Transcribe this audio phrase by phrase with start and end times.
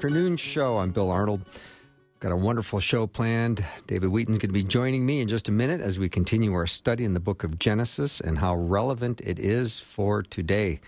[0.00, 0.78] Afternoon show.
[0.78, 1.42] I'm Bill Arnold.
[2.20, 3.62] Got a wonderful show planned.
[3.86, 6.66] David Wheaton's going to be joining me in just a minute as we continue our
[6.66, 10.80] study in the book of Genesis and how relevant it is for today.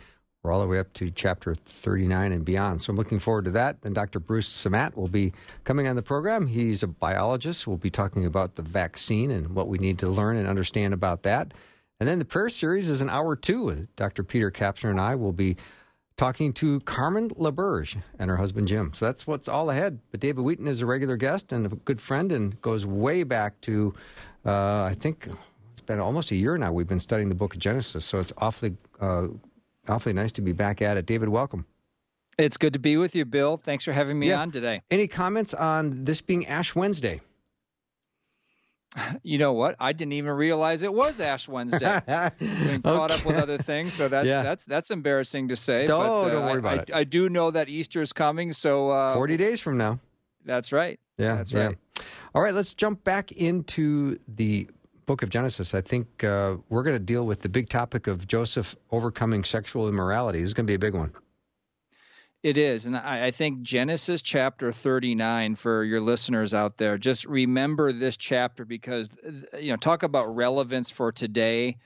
[0.43, 2.81] We're all the way up to chapter 39 and beyond.
[2.81, 3.83] So I'm looking forward to that.
[3.83, 4.19] Then Dr.
[4.19, 6.47] Bruce Simat will be coming on the program.
[6.47, 7.67] He's a biologist.
[7.67, 11.23] We'll be talking about the vaccine and what we need to learn and understand about
[11.25, 11.53] that.
[12.01, 13.89] And then the prayer series is an hour two.
[13.95, 14.25] Dr.
[14.25, 15.59] Peter Kapsner and I will be
[16.17, 18.93] talking to Carmen LaBerge and her husband Jim.
[18.95, 20.01] So that's what's all ahead.
[20.11, 23.61] But David Wheaton is a regular guest and a good friend and goes way back
[23.63, 23.95] to,
[24.45, 25.29] uh, I think
[25.73, 28.05] it's been almost a year now we've been studying the book of Genesis.
[28.05, 29.29] So it's awfully, uh,
[29.89, 31.07] awfully nice to be back at it.
[31.07, 31.67] David, welcome.
[32.39, 33.57] It's good to be with you, Bill.
[33.57, 34.41] Thanks for having me yeah.
[34.41, 34.81] on today.
[34.91, 37.21] Any comments on this being Ash Wednesday?
[39.23, 39.77] you know what?
[39.81, 42.01] I didn't even realize it was Ash Wednesday.
[42.39, 43.21] Been caught okay.
[43.21, 44.43] up with other things, so that's yeah.
[44.43, 45.87] that's that's embarrassing to say.
[45.87, 46.91] No, but, uh, don't worry about I, it.
[46.93, 49.99] I, I, do know that Easter is coming, so uh, forty days from now.
[50.45, 50.99] That's right.
[51.19, 51.67] Yeah, that's yeah.
[51.67, 51.79] right.
[52.35, 54.69] All right, let's jump back into the
[55.07, 55.75] book of Genesis.
[55.75, 59.89] I think uh, we're going to deal with the big topic of Joseph overcoming sexual
[59.89, 60.41] immorality.
[60.41, 61.13] This is going to be a big one.
[62.43, 62.87] It is.
[62.87, 68.17] And I, I, think Genesis chapter 39 for your listeners out there, just remember this
[68.17, 69.09] chapter because,
[69.61, 71.77] you know, talk about relevance for today.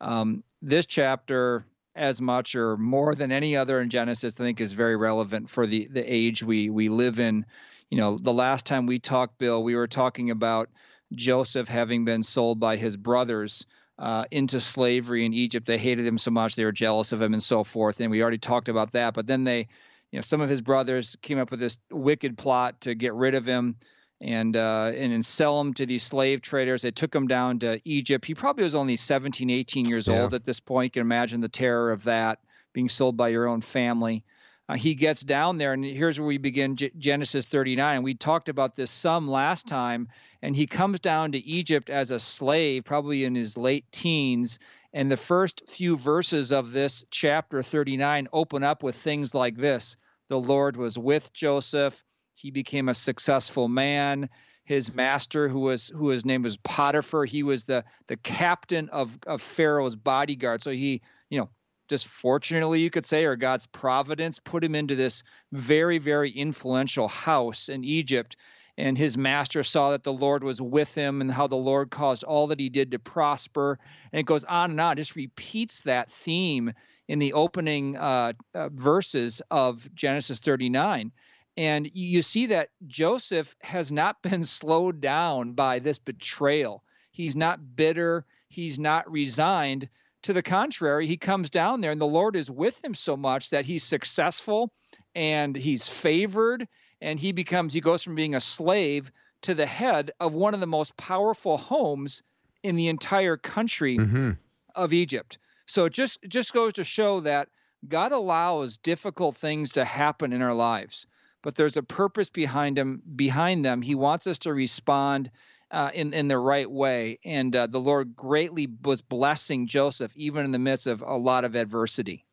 [0.00, 4.72] Um, this chapter, as much or more than any other in Genesis, I think is
[4.72, 7.44] very relevant for the, the age we, we live in.
[7.90, 10.70] You know, the last time we talked, Bill, we were talking about
[11.12, 13.66] Joseph having been sold by his brothers.
[13.98, 15.66] Uh, into slavery in Egypt.
[15.66, 17.98] They hated him so much, they were jealous of him and so forth.
[17.98, 19.14] And we already talked about that.
[19.14, 19.68] But then they
[20.10, 23.34] you know some of his brothers came up with this wicked plot to get rid
[23.34, 23.76] of him
[24.20, 26.82] and uh, and then sell him to these slave traders.
[26.82, 28.24] They took him down to Egypt.
[28.24, 30.22] He probably was only 17, 18 years yeah.
[30.22, 30.86] old at this point.
[30.86, 32.38] You can imagine the terror of that
[32.72, 34.24] being sold by your own family.
[34.68, 38.02] Uh, he gets down there, and here's where we begin G- Genesis 39.
[38.02, 40.08] We talked about this some last time,
[40.42, 44.58] and he comes down to Egypt as a slave, probably in his late teens,
[44.96, 49.98] and the first few verses of this chapter 39 open up with things like this
[50.28, 52.02] The Lord was with Joseph.
[52.32, 54.30] He became a successful man.
[54.64, 59.18] His master, who was who his name was Potiphar, he was the the captain of,
[59.26, 60.62] of Pharaoh's bodyguard.
[60.62, 61.50] So he, you know,
[61.90, 67.06] just fortunately you could say, or God's providence, put him into this very, very influential
[67.06, 68.34] house in Egypt
[68.78, 72.24] and his master saw that the Lord was with him and how the Lord caused
[72.24, 73.78] all that he did to prosper.
[74.12, 76.72] And it goes on and on, it just repeats that theme
[77.08, 81.12] in the opening uh, uh, verses of Genesis 39.
[81.56, 86.82] And you see that Joseph has not been slowed down by this betrayal.
[87.12, 89.88] He's not bitter, he's not resigned.
[90.22, 93.50] To the contrary, he comes down there and the Lord is with him so much
[93.50, 94.72] that he's successful
[95.14, 96.66] and he's favored
[97.00, 99.10] and he becomes he goes from being a slave
[99.42, 102.22] to the head of one of the most powerful homes
[102.62, 104.32] in the entire country mm-hmm.
[104.74, 105.38] of Egypt.
[105.66, 107.48] So it just it just goes to show that
[107.86, 111.06] God allows difficult things to happen in our lives,
[111.42, 113.02] but there's a purpose behind them.
[113.14, 115.30] Behind them, He wants us to respond
[115.70, 117.18] uh, in in the right way.
[117.24, 121.44] And uh, the Lord greatly was blessing Joseph even in the midst of a lot
[121.44, 122.25] of adversity.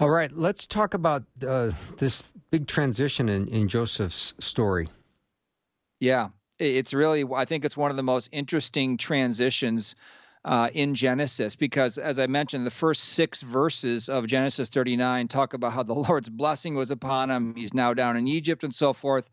[0.00, 4.88] All right, let's talk about uh, this big transition in, in Joseph's story.
[6.00, 6.28] Yeah,
[6.58, 9.94] it's really, I think it's one of the most interesting transitions
[10.42, 15.52] uh, in Genesis because, as I mentioned, the first six verses of Genesis 39 talk
[15.52, 17.54] about how the Lord's blessing was upon him.
[17.54, 19.28] He's now down in Egypt and so forth.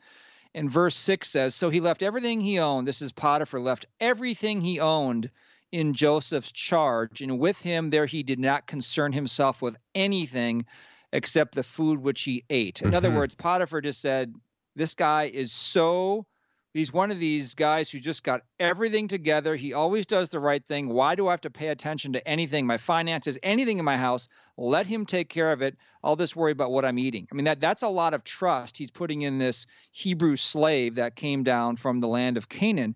[0.53, 2.85] And verse 6 says, So he left everything he owned.
[2.85, 5.29] This is Potiphar, left everything he owned
[5.71, 10.65] in Joseph's charge, and with him there he did not concern himself with anything
[11.13, 12.81] except the food which he ate.
[12.81, 12.95] In mm-hmm.
[12.95, 14.33] other words, Potiphar just said,
[14.75, 16.25] This guy is so,
[16.73, 19.55] he's one of these guys who just got everything together.
[19.55, 20.89] He always does the right thing.
[20.89, 24.27] Why do I have to pay attention to anything, my finances, anything in my house?
[24.57, 25.77] Let him take care of it.
[26.03, 27.27] I'll just worry about what I'm eating.
[27.31, 31.15] I mean, that, that's a lot of trust he's putting in this Hebrew slave that
[31.15, 32.95] came down from the land of Canaan.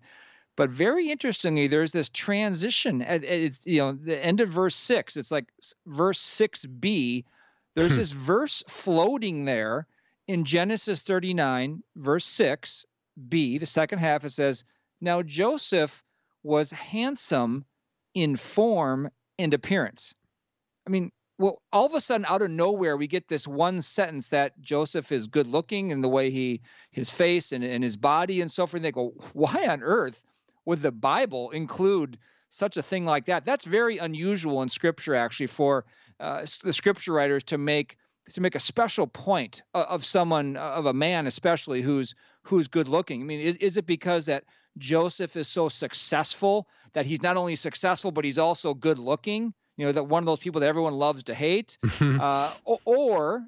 [0.54, 3.00] But very interestingly, there's this transition.
[3.02, 5.16] It's you know the end of verse six.
[5.16, 5.46] It's like
[5.86, 7.24] verse six b.
[7.74, 7.98] There's hmm.
[7.98, 9.86] this verse floating there
[10.28, 12.84] in Genesis 39, verse six
[13.28, 13.58] b.
[13.58, 14.64] The second half it says,
[15.00, 16.04] "Now Joseph
[16.42, 17.64] was handsome
[18.12, 20.14] in form and appearance."
[20.86, 24.28] I mean, well, all of a sudden, out of nowhere, we get this one sentence
[24.28, 26.60] that Joseph is good looking and the way he,
[26.90, 28.74] his face and, and his body and so forth.
[28.74, 30.22] And they go, why on earth
[30.64, 32.18] would the Bible include
[32.48, 33.44] such a thing like that?
[33.44, 35.84] That's very unusual in Scripture, actually, for
[36.20, 37.96] uh, the Scripture writers to make
[38.32, 43.20] to make a special point of someone of a man, especially who's who's good looking.
[43.20, 44.44] I mean, is is it because that
[44.78, 49.52] Joseph is so successful that he's not only successful but he's also good looking?
[49.76, 53.46] You know, that one of those people that everyone loves to hate, uh, or, or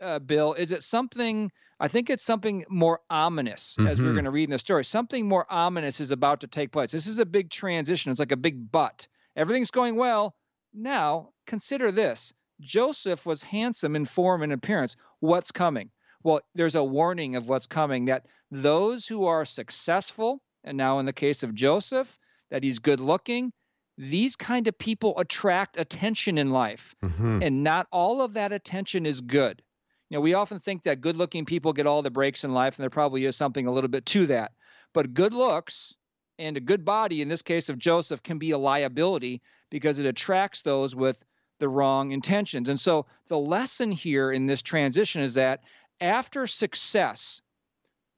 [0.00, 1.50] uh, Bill, is it something
[1.82, 3.88] I think it's something more ominous mm-hmm.
[3.88, 4.14] as we're mm-hmm.
[4.14, 4.84] going to read in the story.
[4.84, 6.92] Something more ominous is about to take place.
[6.92, 8.12] This is a big transition.
[8.12, 9.08] It's like a big but.
[9.34, 10.36] Everything's going well.
[10.72, 14.94] Now, consider this Joseph was handsome in form and appearance.
[15.18, 15.90] What's coming?
[16.22, 21.06] Well, there's a warning of what's coming that those who are successful, and now in
[21.06, 22.16] the case of Joseph,
[22.52, 23.52] that he's good looking,
[23.98, 26.94] these kind of people attract attention in life.
[27.04, 27.42] Mm-hmm.
[27.42, 29.62] And not all of that attention is good.
[30.12, 32.76] You know, we often think that good looking people get all the breaks in life,
[32.76, 34.52] and there probably is something a little bit to that.
[34.92, 35.94] But good looks
[36.38, 40.04] and a good body, in this case of Joseph, can be a liability because it
[40.04, 41.24] attracts those with
[41.60, 42.68] the wrong intentions.
[42.68, 45.60] And so the lesson here in this transition is that
[45.98, 47.40] after success,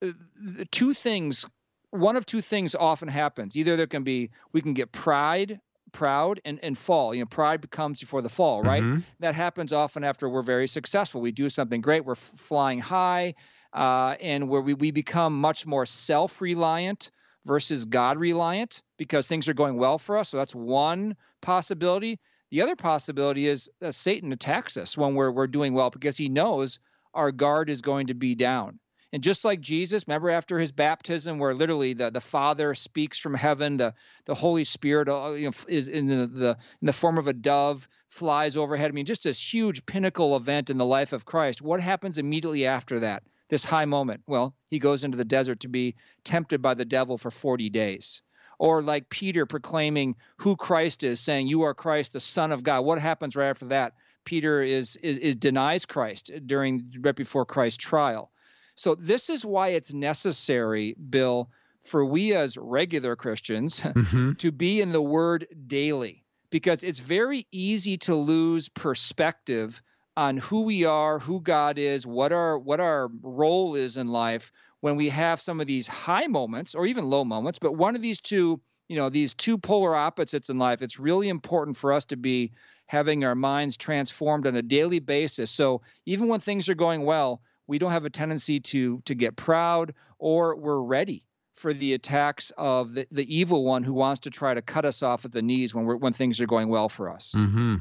[0.02, 1.46] uh, the two things
[1.90, 3.54] one of two things often happens.
[3.54, 5.60] Either there can be we can get pride
[5.94, 7.14] proud and, and fall.
[7.14, 8.82] You know, pride becomes before the fall, right?
[8.82, 9.00] Mm-hmm.
[9.20, 11.22] That happens often after we're very successful.
[11.22, 13.34] We do something great, we're f- flying high,
[13.72, 17.10] uh, and where we, we become much more self reliant
[17.46, 20.28] versus God reliant because things are going well for us.
[20.28, 22.20] So that's one possibility.
[22.50, 26.28] The other possibility is uh, Satan attacks us when we're, we're doing well because he
[26.28, 26.78] knows
[27.14, 28.78] our guard is going to be down.
[29.14, 33.32] And just like Jesus, remember after his baptism, where literally the, the Father speaks from
[33.32, 33.94] heaven, the,
[34.24, 37.32] the Holy Spirit uh, you know, is in the, the in the form of a
[37.32, 38.90] dove, flies overhead.
[38.90, 41.62] I mean, just this huge pinnacle event in the life of Christ.
[41.62, 43.22] What happens immediately after that?
[43.48, 44.22] This high moment.
[44.26, 45.94] Well, he goes into the desert to be
[46.24, 48.20] tempted by the devil for 40 days.
[48.58, 52.84] Or like Peter proclaiming who Christ is, saying, You are Christ, the Son of God.
[52.84, 53.92] What happens right after that?
[54.24, 58.32] Peter is, is, is denies Christ during right before Christ's trial.
[58.74, 61.50] So this is why it's necessary, Bill,
[61.82, 64.32] for we as regular Christians mm-hmm.
[64.32, 69.80] to be in the Word daily, because it's very easy to lose perspective
[70.16, 74.52] on who we are, who God is, what our what our role is in life
[74.84, 78.02] when we have some of these high moments or even low moments, but one of
[78.02, 82.04] these two, you know, these two polar opposites in life, it's really important for us
[82.04, 82.52] to be
[82.84, 85.50] having our minds transformed on a daily basis.
[85.50, 89.36] So even when things are going well, we don't have a tendency to to get
[89.36, 94.30] proud or we're ready for the attacks of the, the evil one who wants to
[94.30, 96.88] try to cut us off at the knees when we're when things are going well
[96.88, 97.32] for us.
[97.36, 97.76] Mm-hmm.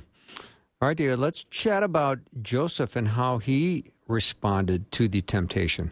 [0.82, 1.16] All right, dear.
[1.16, 5.92] Let's chat about Joseph and how he responded to the temptation.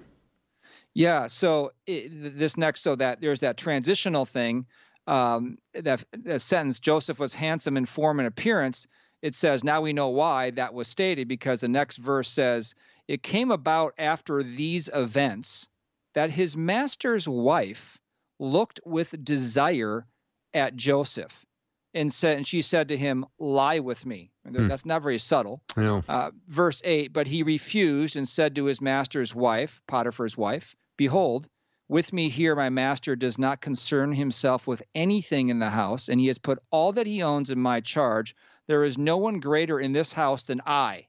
[0.94, 1.28] Yeah.
[1.28, 4.66] So it, this next, so that there's that transitional thing.
[5.08, 8.86] Um, that, that sentence, Joseph was handsome in form and appearance.
[9.22, 12.76] It says, now we know why that was stated because the next verse says,
[13.12, 15.68] it came about after these events
[16.14, 18.00] that his master's wife
[18.40, 20.08] looked with desire
[20.54, 21.46] at Joseph
[21.94, 24.70] and said, and she said to him, "Lie with me." Hmm.
[24.70, 25.62] That's not very subtle.
[26.08, 27.12] Uh, verse eight.
[27.12, 31.50] But he refused and said to his master's wife, Potiphar's wife, "Behold,
[31.90, 36.18] with me here, my master does not concern himself with anything in the house, and
[36.18, 38.38] he has put all that he owns in my charge.
[38.68, 41.08] There is no one greater in this house than I."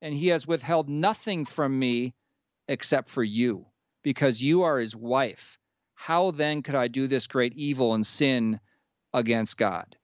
[0.00, 2.14] and he has withheld nothing from me
[2.68, 3.66] except for you,
[4.02, 5.58] because you are his wife.
[5.94, 8.60] How then could I do this great evil and sin
[9.14, 9.96] against God?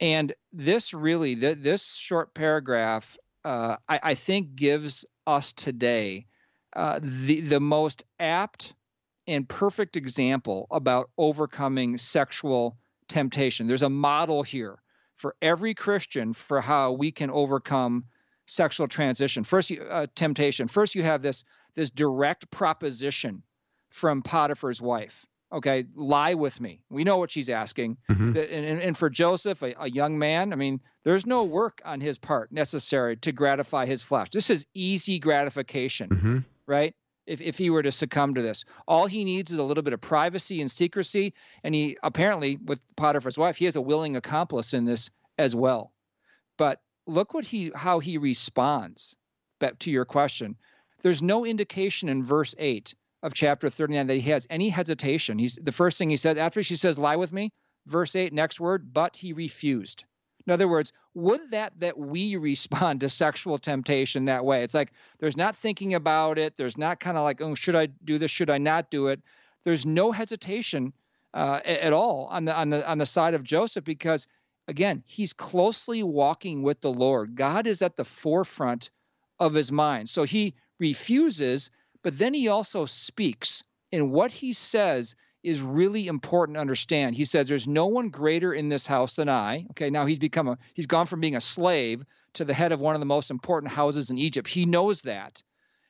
[0.00, 6.26] And this really, th- this short paragraph, uh, I, I, think, gives us today
[6.74, 8.74] uh, the the most apt
[9.26, 12.76] and perfect example about overcoming sexual
[13.08, 13.66] temptation.
[13.66, 14.82] There's a model here
[15.16, 18.04] for every Christian for how we can overcome
[18.46, 19.44] sexual transition.
[19.44, 20.68] First, you, uh, temptation.
[20.68, 21.44] First, you have this
[21.74, 23.42] this direct proposition
[23.88, 25.26] from Potiphar's wife.
[25.50, 26.80] Okay, lie with me.
[26.90, 27.98] We know what she's asking.
[28.10, 28.36] Mm-hmm.
[28.36, 32.16] And, and, for Joseph, a, a, young man, I mean, there's no work on his
[32.16, 34.30] part necessary to gratify his flesh.
[34.30, 36.38] This is easy gratification, mm-hmm.
[36.66, 36.94] right?
[37.26, 38.64] if, if he were to succumb to this.
[38.86, 41.34] All he needs is a little bit of privacy and secrecy.
[41.62, 45.92] And he apparently, with Potiphar's wife, he has a willing accomplice in this as well.
[46.56, 49.16] But look what he how he responds
[49.58, 50.56] back to your question.
[51.02, 55.38] There's no indication in verse 8 of chapter 39 that he has any hesitation.
[55.38, 57.52] He's the first thing he says after she says, Lie with me,
[57.86, 60.04] verse 8, next word, but he refused.
[60.46, 64.62] In other words, would that that we respond to sexual temptation that way?
[64.64, 66.56] It's like there's not thinking about it.
[66.56, 68.30] There's not kind of like, oh, should I do this?
[68.30, 69.20] Should I not do it?
[69.64, 70.92] There's no hesitation
[71.34, 74.26] uh, at all on the on the on the side of Joseph because
[74.68, 77.34] again, he's closely walking with the Lord.
[77.34, 78.90] God is at the forefront
[79.38, 80.08] of his mind.
[80.08, 81.70] So he refuses,
[82.02, 83.62] but then he also speaks.
[83.92, 87.16] And what he says is really important to understand.
[87.16, 89.66] He says, There's no one greater in this house than I.
[89.70, 92.04] Okay, now he's become a he's gone from being a slave
[92.34, 94.48] to the head of one of the most important houses in Egypt.
[94.48, 95.42] He knows that.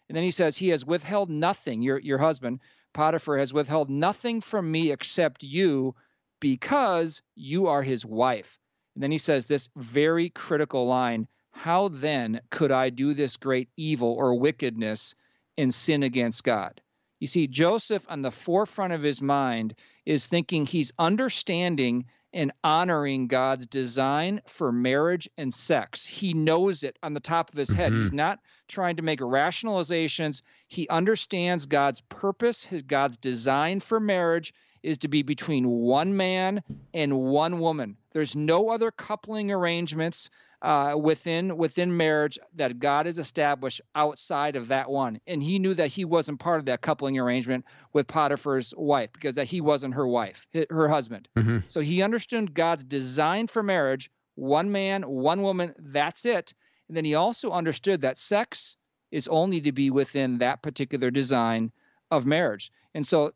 [0.08, 2.60] And then he says, He has withheld nothing, your your husband,
[2.92, 5.94] Potiphar, has withheld nothing from me except you,
[6.40, 8.58] because you are his wife.
[8.94, 13.68] And then he says this very critical line How then could I do this great
[13.76, 15.14] evil or wickedness
[15.56, 16.80] and sin against God?
[17.20, 23.28] You see, Joseph, on the forefront of his mind, is thinking he's understanding and honoring
[23.28, 26.06] God's design for marriage and sex.
[26.06, 27.92] He knows it on the top of his head.
[27.92, 28.02] Mm-hmm.
[28.02, 30.42] He's not trying to make rationalizations.
[30.66, 36.62] He understands God's purpose, his God's design for marriage is to be between one man
[36.92, 37.96] and one woman.
[38.12, 40.30] There's no other coupling arrangements
[40.62, 45.20] uh, within within marriage that God has established outside of that one.
[45.26, 49.34] And he knew that he wasn't part of that coupling arrangement with Potiphar's wife because
[49.34, 51.28] that he wasn't her wife, her husband.
[51.36, 51.58] Mm-hmm.
[51.68, 55.74] So he understood God's design for marriage: one man, one woman.
[55.78, 56.54] That's it.
[56.88, 58.76] And then he also understood that sex
[59.10, 61.72] is only to be within that particular design
[62.12, 62.70] of marriage.
[62.94, 63.32] And so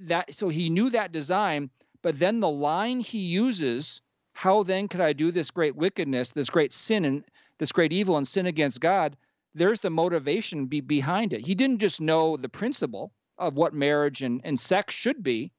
[0.00, 1.70] that so he knew that design,
[2.02, 4.02] but then the line he uses
[4.32, 7.24] how then could I do this great wickedness, this great sin, and
[7.58, 9.16] this great evil and sin against God?
[9.54, 11.40] There's the motivation be behind it.
[11.40, 15.52] He didn't just know the principle of what marriage and, and sex should be,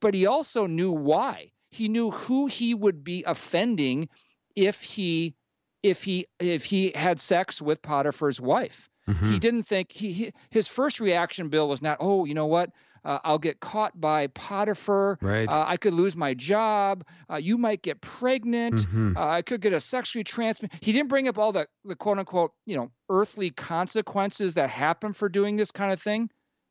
[0.00, 1.52] but he also knew why.
[1.70, 4.08] He knew who he would be offending
[4.56, 5.34] if he
[5.82, 8.90] if he if he had sex with Potiphar's wife.
[9.08, 9.32] Mm-hmm.
[9.32, 12.70] He didn't think he, he his first reaction, Bill, was not, oh, you know what?
[13.04, 15.18] Uh, I'll get caught by Potiphar.
[15.22, 15.48] Right.
[15.48, 17.04] Uh, I could lose my job.
[17.30, 18.74] Uh, you might get pregnant.
[18.74, 19.16] Mm-hmm.
[19.16, 20.78] Uh, I could get a sexually transmitted.
[20.82, 25.12] He didn't bring up all the, the quote unquote, you know, earthly consequences that happen
[25.12, 26.28] for doing this kind of thing.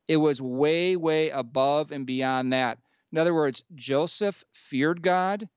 [0.07, 2.77] It was way, way above and beyond that.
[3.11, 5.47] In other words, Joseph feared God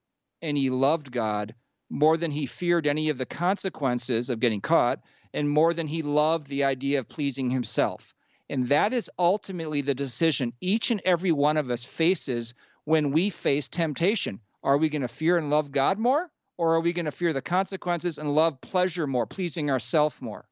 [0.41, 1.55] and he loved God
[1.91, 5.01] more than he feared any of the consequences of getting caught
[5.33, 8.15] and more than he loved the idea of pleasing himself.
[8.49, 13.31] And that is ultimately the decision each and every one of us faces when we
[13.31, 14.41] face temptation.
[14.63, 16.31] Are we going to fear and love God more?
[16.59, 20.47] Or are we going to fear the consequences and love pleasure more, pleasing ourselves more?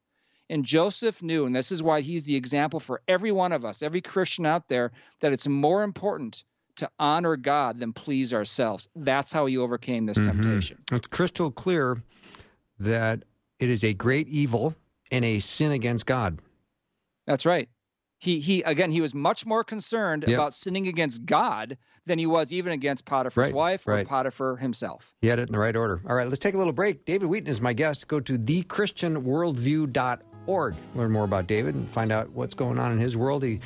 [0.49, 3.83] And Joseph knew, and this is why he's the example for every one of us,
[3.83, 6.43] every Christian out there, that it's more important
[6.77, 8.89] to honor God than please ourselves.
[8.95, 10.41] That's how he overcame this mm-hmm.
[10.41, 10.77] temptation.
[10.91, 12.01] It's crystal clear
[12.79, 13.23] that
[13.59, 14.75] it is a great evil
[15.11, 16.39] and a sin against God.
[17.25, 17.69] That's right
[18.19, 20.37] he he again he was much more concerned yep.
[20.37, 24.05] about sinning against God than he was even against Potiphar's right, wife or right.
[24.07, 25.13] Potiphar himself.
[25.21, 26.01] He had it in the right order.
[26.07, 27.05] All right, let's take a little break.
[27.05, 28.07] David Wheaton is my guest.
[28.07, 30.75] Go to thechristianworldview.org.
[30.95, 33.43] Learn more about David and find out what's going on in his world.
[33.43, 33.61] He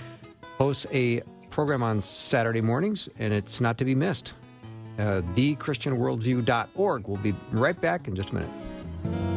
[0.57, 4.33] hosts a program on Saturday mornings, and it's not to be missed.
[4.99, 7.07] Uh, thechristianworldview.org.
[7.07, 9.32] We'll be right back in just a minute.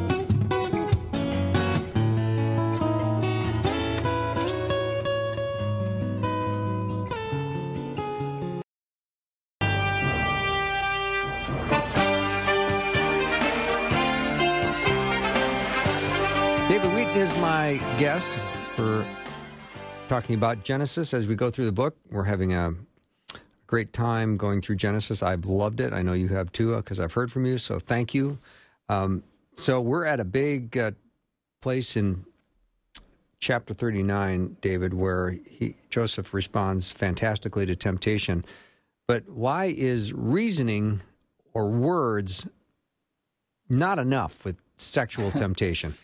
[17.98, 18.38] Guest.
[18.76, 19.06] We're
[20.06, 21.96] talking about Genesis as we go through the book.
[22.10, 22.74] We're having a
[23.66, 25.22] great time going through Genesis.
[25.22, 25.94] I've loved it.
[25.94, 27.56] I know you have too, because I've heard from you.
[27.56, 28.36] So thank you.
[28.90, 29.22] Um,
[29.54, 30.90] so we're at a big uh,
[31.62, 32.26] place in
[33.40, 38.44] chapter 39, David, where he, Joseph responds fantastically to temptation.
[39.08, 41.00] But why is reasoning
[41.54, 42.46] or words
[43.70, 45.96] not enough with sexual temptation?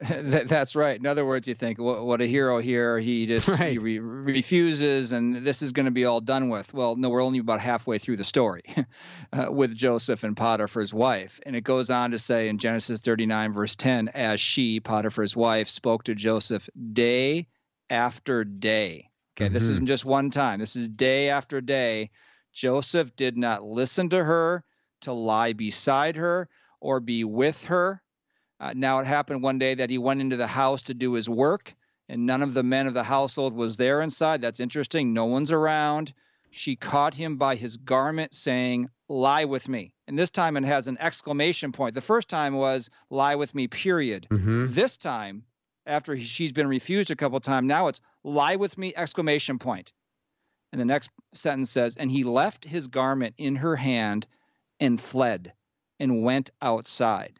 [0.08, 0.98] that, that's right.
[0.98, 2.98] In other words, you think, what, what a hero here.
[2.98, 3.72] He just right.
[3.72, 6.72] he re- refuses, and this is going to be all done with.
[6.72, 8.62] Well, no, we're only about halfway through the story
[9.34, 11.38] uh, with Joseph and Potiphar's wife.
[11.44, 15.68] And it goes on to say in Genesis 39, verse 10, as she, Potiphar's wife,
[15.68, 17.46] spoke to Joseph day
[17.90, 19.10] after day.
[19.36, 19.54] Okay, mm-hmm.
[19.54, 20.60] this isn't just one time.
[20.60, 22.10] This is day after day.
[22.54, 24.64] Joseph did not listen to her,
[25.02, 26.48] to lie beside her,
[26.80, 28.02] or be with her.
[28.60, 31.28] Uh, now it happened one day that he went into the house to do his
[31.28, 31.74] work,
[32.08, 34.42] and none of the men of the household was there inside.
[34.42, 35.14] That's interesting.
[35.14, 36.12] No one's around.
[36.50, 39.94] She caught him by his garment, saying, Lie with me.
[40.06, 41.94] And this time it has an exclamation point.
[41.94, 44.26] The first time was, Lie with me, period.
[44.30, 44.66] Mm-hmm.
[44.74, 45.44] This time,
[45.86, 49.92] after she's been refused a couple times, now it's, Lie with me, exclamation point.
[50.72, 54.26] And the next sentence says, And he left his garment in her hand
[54.78, 55.52] and fled
[55.98, 57.38] and went outside.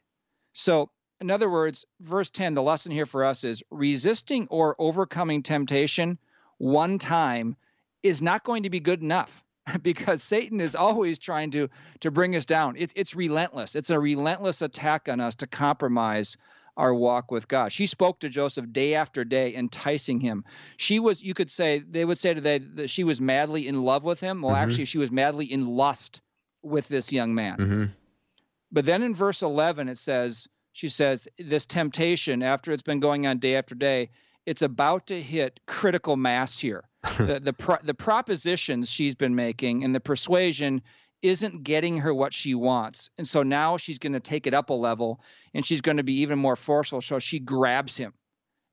[0.53, 5.43] So in other words, verse 10, the lesson here for us is resisting or overcoming
[5.43, 6.19] temptation
[6.59, 7.57] one time
[8.03, 9.43] is not going to be good enough
[9.83, 11.69] because Satan is always trying to
[12.01, 12.77] to bring us down.
[12.79, 13.75] It's it's relentless.
[13.75, 16.37] It's a relentless attack on us to compromise
[16.77, 17.73] our walk with God.
[17.73, 20.45] She spoke to Joseph day after day, enticing him.
[20.79, 24.05] She was, you could say, they would say today that she was madly in love
[24.05, 24.41] with him.
[24.41, 24.63] Well, mm-hmm.
[24.63, 26.23] actually, she was madly in lust
[26.63, 27.59] with this young man.
[27.59, 27.85] Mm-hmm.
[28.73, 33.27] But then in verse 11, it says, she says, this temptation, after it's been going
[33.27, 34.11] on day after day,
[34.47, 36.85] it's about to hit critical mass here.
[37.19, 40.83] the the, pro, the propositions she's been making and the persuasion
[41.23, 43.11] isn't getting her what she wants.
[43.19, 45.21] And so now she's going to take it up a level
[45.55, 47.01] and she's going to be even more forceful.
[47.01, 48.15] So she grabs him.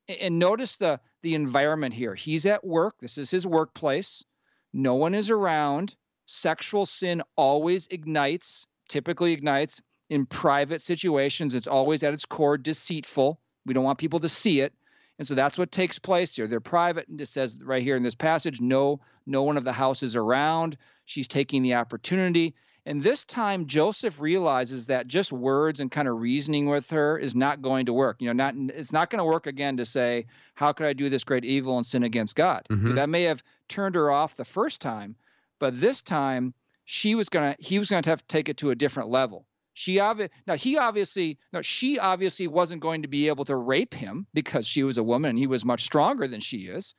[0.08, 2.16] And notice the the environment here.
[2.16, 2.96] He's at work.
[3.01, 4.24] This is his workplace.
[4.72, 5.96] No one is around.
[6.25, 11.54] Sexual sin always ignites, typically ignites in private situations.
[11.56, 13.40] It's always at its core deceitful.
[13.66, 14.74] We don't want people to see it.
[15.20, 16.48] And so that's what takes place here.
[16.48, 19.72] They're private, and it says right here in this passage, no, no one of the
[19.72, 20.78] house is around.
[21.06, 22.54] She's taking the opportunity.
[22.86, 27.36] And this time, Joseph realizes that just words and kind of reasoning with her is
[27.36, 28.22] not going to work.
[28.22, 31.10] You know, not it's not going to work again to say, "How could I do
[31.10, 32.96] this great evil and sin against God?" Mm-hmm.
[32.96, 35.18] That may have turned her off the first time,
[35.60, 36.54] but this time
[36.86, 39.47] she was gonna he was going to have to take it to a different level.
[39.79, 43.93] She obvi- now he obviously no she obviously wasn't going to be able to rape
[43.93, 46.96] him because she was a woman and he was much stronger than she is.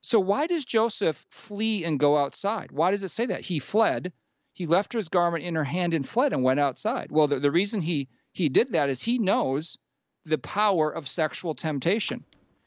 [0.00, 2.70] So why does Joseph flee and go outside?
[2.70, 3.44] Why does it say that?
[3.44, 4.12] He fled.
[4.52, 7.10] He left his garment in her hand and fled and went outside.
[7.10, 9.76] Well, the, the reason he he did that is he knows
[10.24, 12.24] the power of sexual temptation.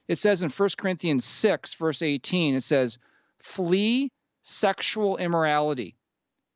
[0.10, 3.00] It says in 1 Corinthians 6 verse 18 it says
[3.40, 4.12] flee
[4.42, 5.96] sexual immorality.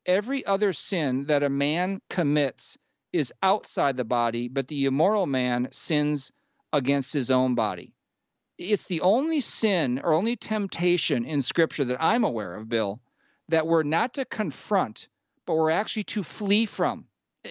[0.04, 2.76] Every other sin that a man commits
[3.12, 6.32] is outside the body, but the immoral man sins
[6.72, 7.94] against his own body.
[8.58, 13.00] It's the only sin or only temptation in Scripture that I'm aware of, Bill,
[13.48, 15.08] that we're not to confront,
[15.46, 17.06] but we're actually to flee from.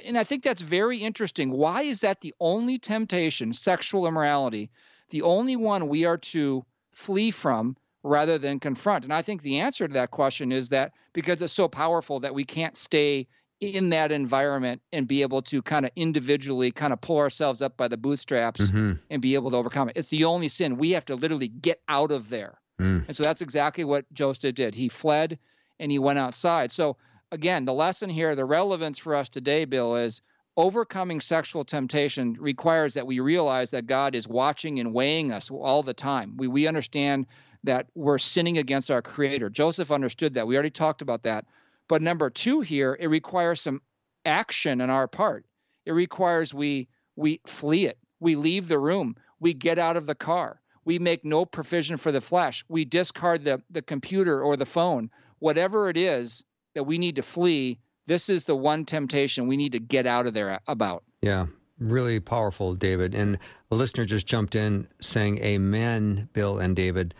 [0.05, 1.49] And I think that's very interesting.
[1.49, 4.69] Why is that the only temptation, sexual immorality,
[5.09, 9.05] the only one we are to flee from rather than confront?
[9.05, 12.35] And I think the answer to that question is that because it's so powerful that
[12.35, 13.27] we can't stay
[13.59, 17.75] in that environment and be able to kind of individually kind of pull ourselves up
[17.77, 18.93] by the bootstraps mm-hmm.
[19.09, 19.97] and be able to overcome it.
[19.97, 20.77] It's the only sin.
[20.77, 22.59] We have to literally get out of there.
[22.79, 23.07] Mm.
[23.07, 24.75] And so that's exactly what Joseph did.
[24.75, 25.39] He fled
[25.79, 26.71] and he went outside.
[26.71, 26.97] So
[27.31, 30.21] again, the lesson here, the relevance for us today, Bill, is
[30.55, 35.83] overcoming sexual temptation requires that we realize that God is watching and weighing us all
[35.83, 36.35] the time.
[36.37, 37.27] We we understand
[37.63, 39.49] that we're sinning against our creator.
[39.49, 40.47] Joseph understood that.
[40.47, 41.45] We already talked about that.
[41.87, 43.81] But number two here, it requires some
[44.25, 45.45] action on our part.
[45.85, 47.97] It requires we we flee it.
[48.19, 49.15] We leave the room.
[49.39, 50.61] We get out of the car.
[50.85, 52.63] We make no provision for the flesh.
[52.69, 55.09] We discard the, the computer or the phone.
[55.39, 56.43] Whatever it is
[56.75, 60.27] that we need to flee, this is the one temptation we need to get out
[60.27, 61.03] of there about.
[61.21, 61.47] Yeah,
[61.77, 63.13] really powerful, David.
[63.13, 63.37] And
[63.69, 67.13] a listener just jumped in saying, Amen, Bill and David.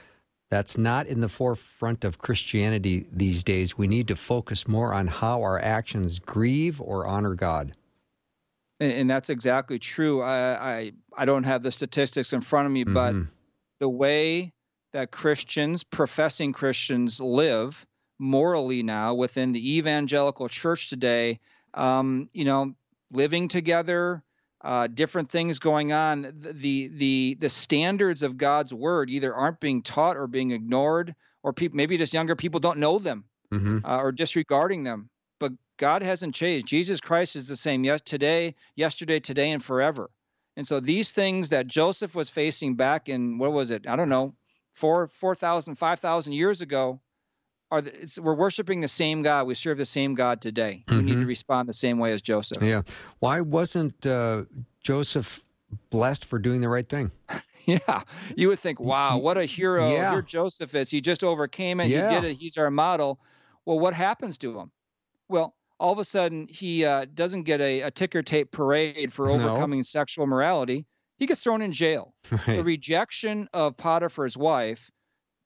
[0.49, 3.77] That's not in the forefront of Christianity these days.
[3.77, 7.73] We need to focus more on how our actions grieve or honor God.
[8.79, 10.21] And, that's exactly true.
[10.21, 12.93] I, I, I don't have the statistics in front of me, mm-hmm.
[12.93, 13.15] but
[13.79, 14.53] the way
[14.93, 17.85] that Christians, professing Christians, live
[18.19, 21.39] morally now within the evangelical church today,
[21.73, 22.73] um, you know,
[23.11, 24.23] living together,
[24.67, 26.33] uh, different things going on.
[26.41, 31.53] The the the standards of God's word either aren't being taught or being ignored, or
[31.53, 33.79] people maybe just younger people don't know them mm-hmm.
[33.85, 35.09] uh, or disregarding them.
[35.39, 36.67] But God hasn't changed.
[36.67, 40.09] Jesus Christ is the same yes today, yesterday, today, and forever.
[40.57, 43.87] And so these things that Joseph was facing back in what was it?
[43.87, 44.35] I don't know,
[44.73, 46.99] four four thousand, five thousand years ago
[47.71, 49.47] are the, we're worshiping the same God.
[49.47, 50.83] We serve the same God today.
[50.87, 50.97] Mm-hmm.
[50.97, 51.27] We need to mm-hmm.
[51.27, 52.63] respond the same way as Joseph.
[52.63, 52.83] Yeah.
[53.19, 54.43] Why wasn't uh,
[54.81, 55.41] Joseph
[55.89, 57.11] blessed for doing the right thing?
[57.67, 58.03] Yeah,
[58.37, 60.11] you would think, wow, what a hero Yeah.
[60.11, 60.89] here Joseph is.
[60.89, 61.89] He just overcame it.
[61.89, 62.07] Yeah.
[62.07, 62.33] He did it.
[62.35, 63.19] He's our model.
[63.65, 64.71] Well, what happens to him?
[65.27, 69.27] Well, all of a sudden, he uh, doesn't get a, a ticker tape parade for
[69.27, 69.33] No.
[69.33, 70.85] overcoming sexual morality.
[71.17, 72.13] He gets thrown in jail.
[72.45, 74.89] The rejection of Potiphar's wife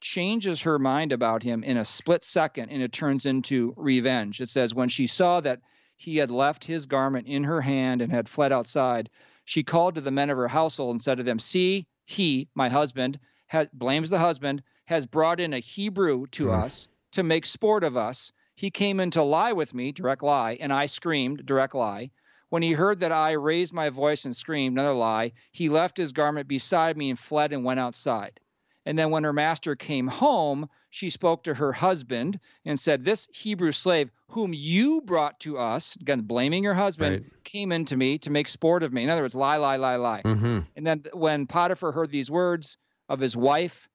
[0.02, 4.42] changes her mind about him in a split second, and it turns into revenge.
[4.42, 5.62] It says, when she saw that
[5.96, 9.10] he had left his garment in her hand and had fled outside,
[9.46, 12.70] she called to the men of her household and said to them, See, he, my
[12.70, 16.64] husband, has, blames the husband, has brought in a Hebrew to Mm.
[16.64, 18.32] us to make sport of us.
[18.56, 22.12] He came in to lie with me, direct lie, and I screamed, direct lie.
[22.50, 26.12] When he heard that I raised my voice and screamed, another lie, he left his
[26.12, 28.40] garment beside me and fled and went outside.
[28.86, 33.28] And then when her master came home, she spoke to her husband and said, This
[33.32, 37.44] Hebrew slave, whom you brought to us, again, blaming her husband, Right.
[37.44, 39.04] came into me to make sport of me.
[39.04, 40.22] In other words, lie, lie, lie, lie.
[40.22, 43.88] hmm And then when Potiphar heard these words of his wife,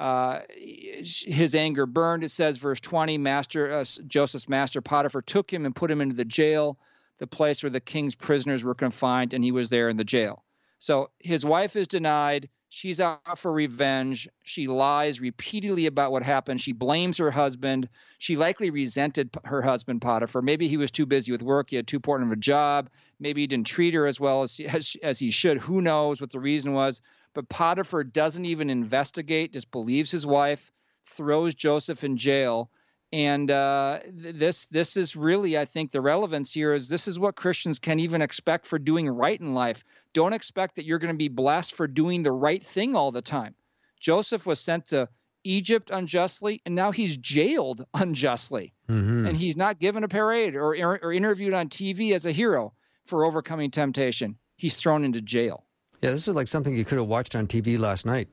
[0.00, 2.24] uh, his anger burned.
[2.24, 6.16] It says, verse 20, Master uh, Joseph's master Potiphar took him and put him into
[6.16, 6.78] the jail,
[7.18, 10.44] the place where the king's prisoners were confined, and he was there in the jail.
[10.78, 12.48] So his wife is denied.
[12.76, 14.28] She's out for revenge.
[14.42, 16.60] She lies repeatedly about what happened.
[16.60, 17.88] She blames her husband.
[18.18, 20.42] She likely resented her husband, Potiphar.
[20.42, 21.70] Maybe he was too busy with work.
[21.70, 22.90] He had too important of a job.
[23.20, 25.58] Maybe he didn't treat her as well as, as, as he should.
[25.58, 27.00] Who knows what the reason was?
[27.32, 30.72] But Potiphar doesn't even investigate, just believes his wife,
[31.06, 32.70] throws Joseph in jail.
[33.12, 37.36] And uh, this this is really, I think, the relevance here is this is what
[37.36, 39.84] Christians can even expect for doing right in life.
[40.14, 43.20] Don't expect that you're going to be blessed for doing the right thing all the
[43.20, 43.54] time.
[44.00, 45.08] Joseph was sent to
[45.42, 50.74] Egypt unjustly, and now he's jailed unjustly, hmm and he's not given a parade or,
[51.02, 52.72] or interviewed on TV as a hero
[53.06, 54.36] for overcoming temptation.
[54.56, 55.66] He's thrown into jail.
[56.00, 58.28] Yeah, this is like something you could have watched on TV last night.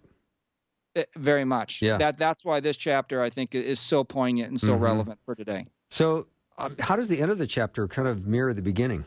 [0.95, 1.81] Eh, Very much.
[1.81, 1.97] Yeah.
[1.97, 4.81] That that's why this chapter I think is so poignant and so Mhm.
[4.81, 5.65] relevant for today.
[5.89, 9.05] So, um, how does the end of the chapter kind of mirror the beginning?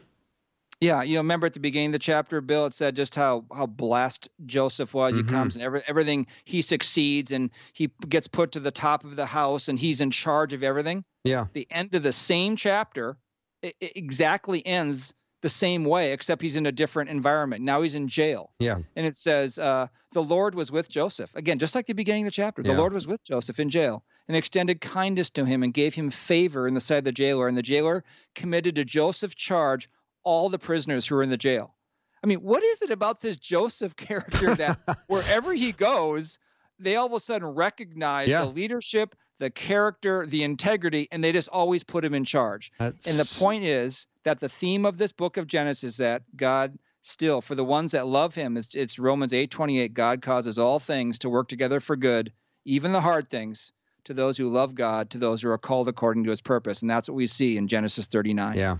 [0.84, 3.44] Yeah, you know, remember at the beginning of the chapter, Bill, it said just how
[3.54, 5.14] how blessed Joseph was.
[5.14, 5.16] Mhm.
[5.16, 9.16] He comes and every, everything he succeeds, and he gets put to the top of
[9.16, 11.04] the house, and he's in charge of everything.
[11.24, 11.46] Yeah.
[11.52, 13.16] The end of the same chapter
[13.62, 17.64] it, it exactly ends the same way, except he's in a different environment.
[17.64, 18.78] Now he's in jail, Yeah.
[18.96, 22.26] and it says uh, the Lord was with Joseph again, just like the beginning of
[22.26, 22.62] the chapter.
[22.62, 22.78] The Yeah.
[22.78, 24.04] Lord was with Joseph in jail.
[24.26, 27.46] And extended kindness to him and gave him favor in the sight of the jailer.
[27.46, 29.90] And the jailer committed to Joseph's charge
[30.24, 31.74] all the prisoners who were in the jail.
[32.22, 36.38] I mean, what is it about this Joseph character that wherever he goes,
[36.78, 38.40] they all of a sudden recognize Yeah.
[38.40, 42.72] the leadership, the character, the integrity, and they just always put him in charge.
[42.78, 46.22] That's, And the point is that the theme of this book of Genesis is that
[46.36, 50.78] God still, for the ones that love him, it's, it's Romans 8:28, God causes all
[50.78, 52.32] things to work together for good,
[52.64, 53.72] even the hard things,
[54.04, 56.80] to those who love God, to those who are called according to his purpose.
[56.80, 58.56] And that's what we see in Genesis 39.
[58.56, 58.76] Yeah.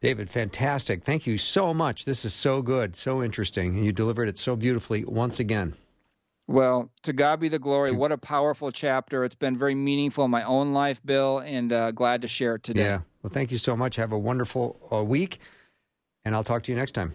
[0.00, 1.02] David, fantastic.
[1.02, 2.04] Thank you so much.
[2.04, 5.74] This is so good, so interesting, and you delivered it so beautifully once again.
[6.46, 7.90] Well, to God be the glory.
[7.90, 9.24] What a powerful chapter.
[9.24, 12.62] It's been very meaningful in my own life, Bill, and uh, glad to share it
[12.62, 12.84] today.
[12.84, 13.00] Yeah.
[13.22, 13.96] Well, thank you so much.
[13.96, 15.40] Have a wonderful uh, week,
[16.24, 17.12] and I'll talk to you next time.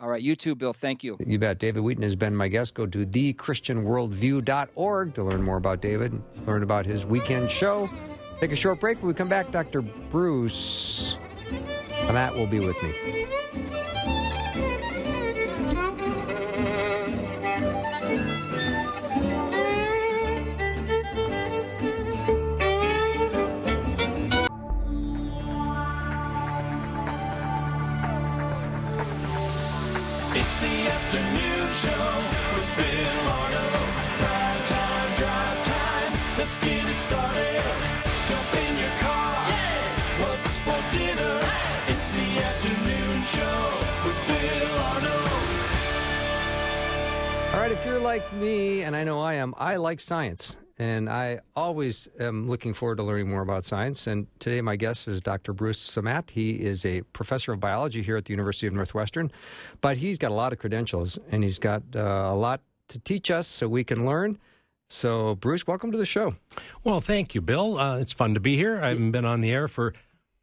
[0.00, 0.72] All right, you too, Bill.
[0.72, 1.18] Thank you.
[1.24, 1.58] You bet.
[1.58, 2.72] David Wheaton has been my guest.
[2.74, 7.90] Go to thechristianworldview.org to learn more about David, and learn about his weekend show.
[8.40, 8.96] Take a short break.
[8.98, 9.82] When we come back, Dr.
[9.82, 11.18] Bruce
[12.12, 12.90] Matt will be with me.
[30.38, 31.90] It's the afternoon show
[32.54, 33.88] with Bill Arnold.
[34.18, 36.12] Drive time, drive time.
[36.38, 37.85] Let's get it started.
[47.66, 50.56] Right, if you're like me, and I know I am, I like science.
[50.78, 54.06] And I always am looking forward to learning more about science.
[54.06, 55.52] And today, my guest is Dr.
[55.52, 56.30] Bruce Simat.
[56.30, 59.32] He is a professor of biology here at the University of Northwestern,
[59.80, 63.32] but he's got a lot of credentials and he's got uh, a lot to teach
[63.32, 64.38] us so we can learn.
[64.88, 66.36] So, Bruce, welcome to the show.
[66.84, 67.78] Well, thank you, Bill.
[67.78, 68.80] Uh, it's fun to be here.
[68.80, 69.92] I haven't been on the air for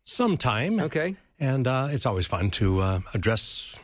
[0.03, 0.77] some time.
[0.77, 1.15] Okay.
[1.39, 3.77] And uh, it's always fun to uh, address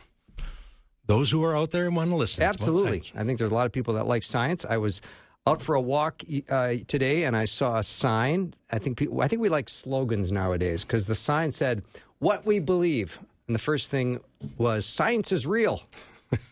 [1.10, 2.44] those who are out there and want to listen.
[2.44, 3.02] Absolutely.
[3.16, 4.64] I think there's a lot of people that like science.
[4.64, 5.00] I was
[5.44, 8.54] out for a walk uh, today and I saw a sign.
[8.70, 11.82] I think people, I think we like slogans nowadays because the sign said
[12.20, 13.18] "What we believe,"
[13.48, 14.20] and the first thing
[14.56, 15.82] was "Science is real."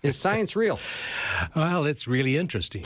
[0.02, 0.80] Is science real?
[1.54, 2.82] Well, it's really interesting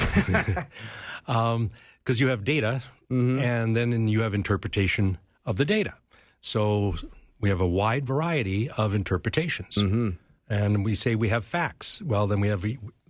[1.26, 1.70] um,
[2.04, 3.38] because you have data mm-hmm.
[3.38, 5.94] and then you have interpretation of the data.
[6.42, 6.96] So
[7.40, 9.76] we have a wide variety of interpretations.
[9.76, 10.10] Mm-hmm.
[10.52, 12.02] And we say we have facts.
[12.02, 12.62] Well, then we have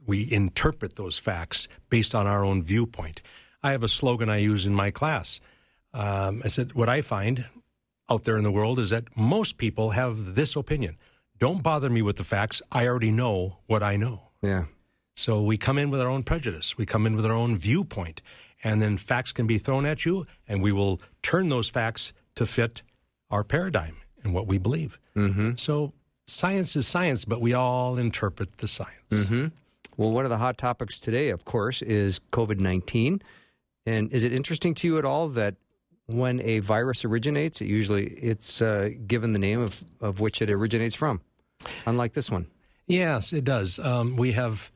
[0.07, 3.21] we interpret those facts based on our own viewpoint.
[3.65, 5.41] I have a slogan I use in my class.
[5.93, 7.47] Um, I said, what I find
[8.09, 10.97] out there in the world is that most people have this opinion.
[11.39, 12.63] Don't bother me with the facts.
[12.71, 14.31] I already know what I know.
[14.41, 14.67] Yeah.
[15.17, 16.79] So we come in with our own prejudice.
[16.79, 18.23] We come in with our own viewpoint.
[18.63, 22.47] And then facts can be thrown at you, and we will turn those facts to
[22.47, 22.83] fit
[23.31, 25.01] our paradigm and what we believe.
[25.17, 25.57] Mm-hmm.
[25.57, 25.93] So
[26.27, 29.29] science is science, but we all interpret the science.
[29.97, 33.23] Well, one of the hot topics today, of course, is COVID 19.
[33.85, 35.57] And is it interesting to you at all that
[36.07, 40.51] when a virus originates, it usually it's uh, given the name of, of which it
[40.51, 41.21] originates from,
[41.87, 42.47] unlike this one?
[42.87, 43.79] Yes, it does.
[43.79, 44.71] Um, we have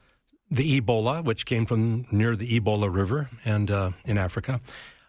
[0.51, 4.61] the Ebola, which came from near the Ebola River and uh, in Africa.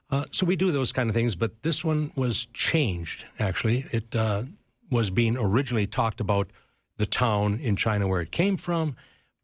[0.09, 3.25] Uh, so we do those kind of things, but this one was changed.
[3.39, 4.43] Actually, it uh,
[4.89, 6.49] was being originally talked about
[6.97, 8.95] the town in China where it came from,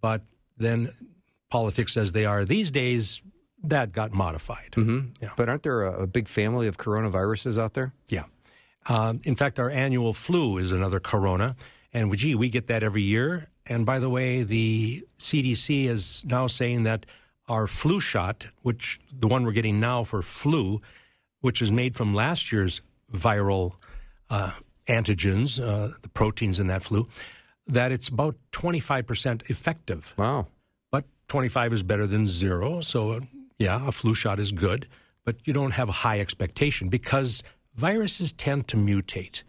[0.01, 0.21] but
[0.57, 0.91] then
[1.49, 3.21] politics, as they are these days,
[3.63, 4.71] that got modified.
[4.71, 5.09] Mm-hmm.
[5.21, 5.29] Yeah.
[5.37, 7.93] But aren't there a, a big family of coronaviruses out there?
[8.09, 8.25] Yeah.
[8.87, 11.55] Um, in fact, our annual flu is another corona.
[11.93, 13.49] And we- gee, we get that every year.
[13.65, 17.05] And by the way, the CDC is now saying that
[17.47, 20.81] our flu shot, which the one we're getting now for flu,
[21.39, 22.81] which is made from last year's
[23.13, 23.73] viral
[24.29, 24.51] uh,
[24.87, 27.07] antigens, uh, the proteins in that flu,
[27.67, 30.47] that it's about 25% effective Wow.
[30.91, 32.81] but 25 is better than zero.
[32.81, 33.19] So, uh,
[33.57, 34.87] yeah, a flu shot is good,
[35.23, 37.43] but you don't have a high expectation because
[37.75, 39.43] viruses tend to mutate.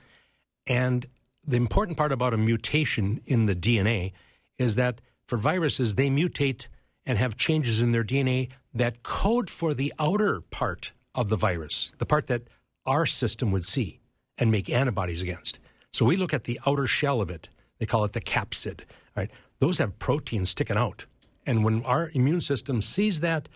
[0.67, 1.07] And
[1.47, 4.13] the important part about a mutation in the DNA
[4.59, 6.69] is that for viruses, they mutate
[7.05, 11.93] and have changes in their DNA that code for the outer part of the virus,
[11.99, 12.43] the part that
[12.87, 14.01] our system would see
[14.39, 15.59] and make antibodies against.
[15.93, 17.49] So we look at the outer shell of it.
[17.79, 18.81] They call it the capsid.
[19.17, 19.31] Right?
[19.61, 21.07] Those have proteins sticking out.
[21.47, 23.49] And when our immune system sees that,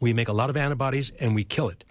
[0.00, 1.84] we make a lot of antibodies and we kill it.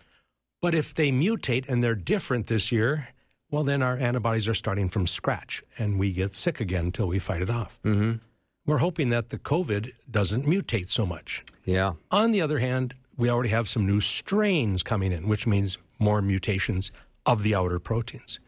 [0.61, 3.09] But if they mutate and they're different this year,
[3.49, 7.19] well, then our antibodies are starting from scratch and we get sick again until we
[7.19, 7.79] fight it off.
[7.83, 8.17] Mm-hmm.
[8.65, 11.43] We're hoping that the COVID doesn't mutate so much.
[11.65, 11.93] Yeah.
[12.11, 16.21] On the other hand, we already have some new strains coming in, which means more
[16.21, 16.91] mutations
[17.25, 18.39] of the outer proteins.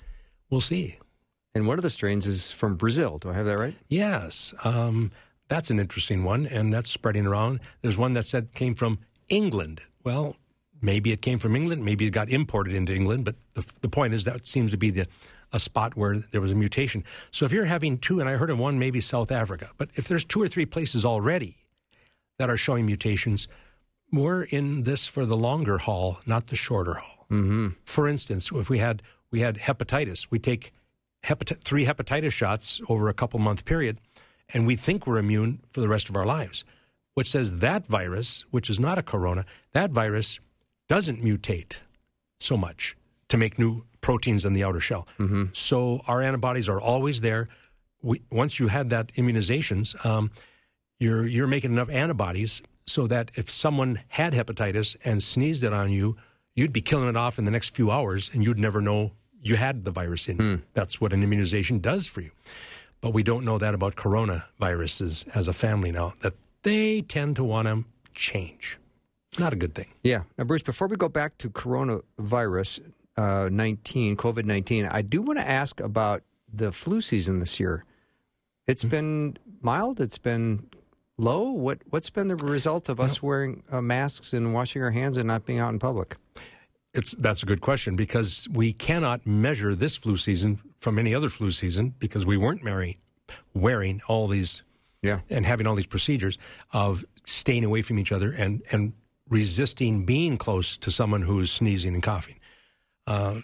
[0.50, 0.98] We'll see.
[1.56, 3.18] And one of the strains is from Brazil.
[3.18, 3.76] Do I have that right?
[3.88, 5.12] Yes, um,
[5.48, 7.60] that's an interesting one, and that's spreading around.
[7.82, 9.82] There's one that said came from England.
[10.04, 10.36] Well,
[10.82, 14.14] maybe it came from England, maybe it got imported into England, but the, the point
[14.14, 15.08] is that seems to be the
[15.54, 17.04] a spot where there was a mutation.
[17.32, 20.08] So if you're having two, and I heard of one, maybe South Africa, but if
[20.08, 21.58] there's two or three places already
[22.40, 23.48] that are showing mutations,
[24.12, 27.23] we're in this for the longer haul, not the shorter haul.
[27.34, 27.68] Mm-hmm.
[27.86, 30.72] For instance, if we had we had hepatitis, we take
[31.26, 33.98] hepati- three hepatitis shots over a couple month period,
[34.54, 36.64] and we think we're immune for the rest of our lives.
[37.16, 40.40] Which says that virus, which is not a corona, that virus
[40.88, 41.78] doesn't mutate
[42.40, 42.96] so much
[43.30, 45.08] to make new proteins in the outer shell.
[45.54, 47.50] So our antibodies are always there.
[48.02, 50.32] We, once you had that immunizations, um,
[51.00, 55.92] you're you're making enough antibodies so that if someone had hepatitis and sneezed it on
[55.92, 56.18] you,
[56.56, 59.12] you'd be killing it off in the next few hours, and you'd never know
[59.42, 60.40] you had the virus in.
[60.40, 60.62] you.
[60.74, 62.32] That's what an immunization does for you.
[63.02, 66.14] But we don't know that about coronaviruses as a family now.
[66.22, 68.80] That they tend to want to change.
[69.38, 69.88] Not a good thing.
[70.04, 70.24] Yeah.
[70.38, 72.80] Now, Bruce, before we go back to coronavirus
[73.18, 77.84] uh, 19, COVID 19, I do want to ask about the flu season this year.
[78.68, 80.70] It's been mild, it's been
[81.18, 81.50] low.
[81.52, 85.28] What, what's been the result of us wearing uh, masks and washing our hands and
[85.28, 86.16] not being out in public?
[86.94, 91.30] It's that's a good question because we cannot measure this flu season from any other
[91.30, 93.00] flu season because we weren't marry,
[93.54, 94.62] wearing all these
[95.02, 95.22] Yeah.
[95.30, 96.38] and having all these procedures
[96.72, 98.94] of staying away from each other and and
[99.28, 102.40] resisting being close to someone who is sneezing and coughing.
[103.08, 103.42] Uh,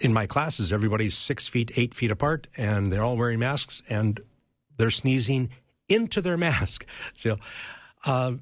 [0.00, 4.20] in my classes, everybody's six feet, eight feet apart, and they're all wearing masks, and
[4.76, 5.50] they're sneezing
[5.88, 6.84] into their mask.
[7.14, 7.38] So
[8.04, 8.32] uh,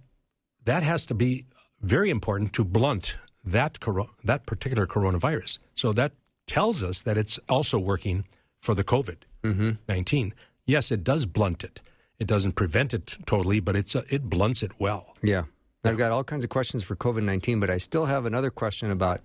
[0.64, 1.46] that has to be
[1.80, 5.58] very important to blunt that coro- that particular coronavirus.
[5.74, 6.12] So that
[6.46, 8.24] tells us that it's also working
[8.60, 9.16] for the COVID
[9.88, 10.34] 19.
[10.66, 11.80] Yes, it does blunt it.
[12.18, 15.14] It doesn't prevent it totally, but it's uh, it blunts it well.
[15.22, 15.44] Yeah.
[15.82, 18.90] I've got all kinds of questions for COVID 19, but I still have another question
[18.90, 19.20] about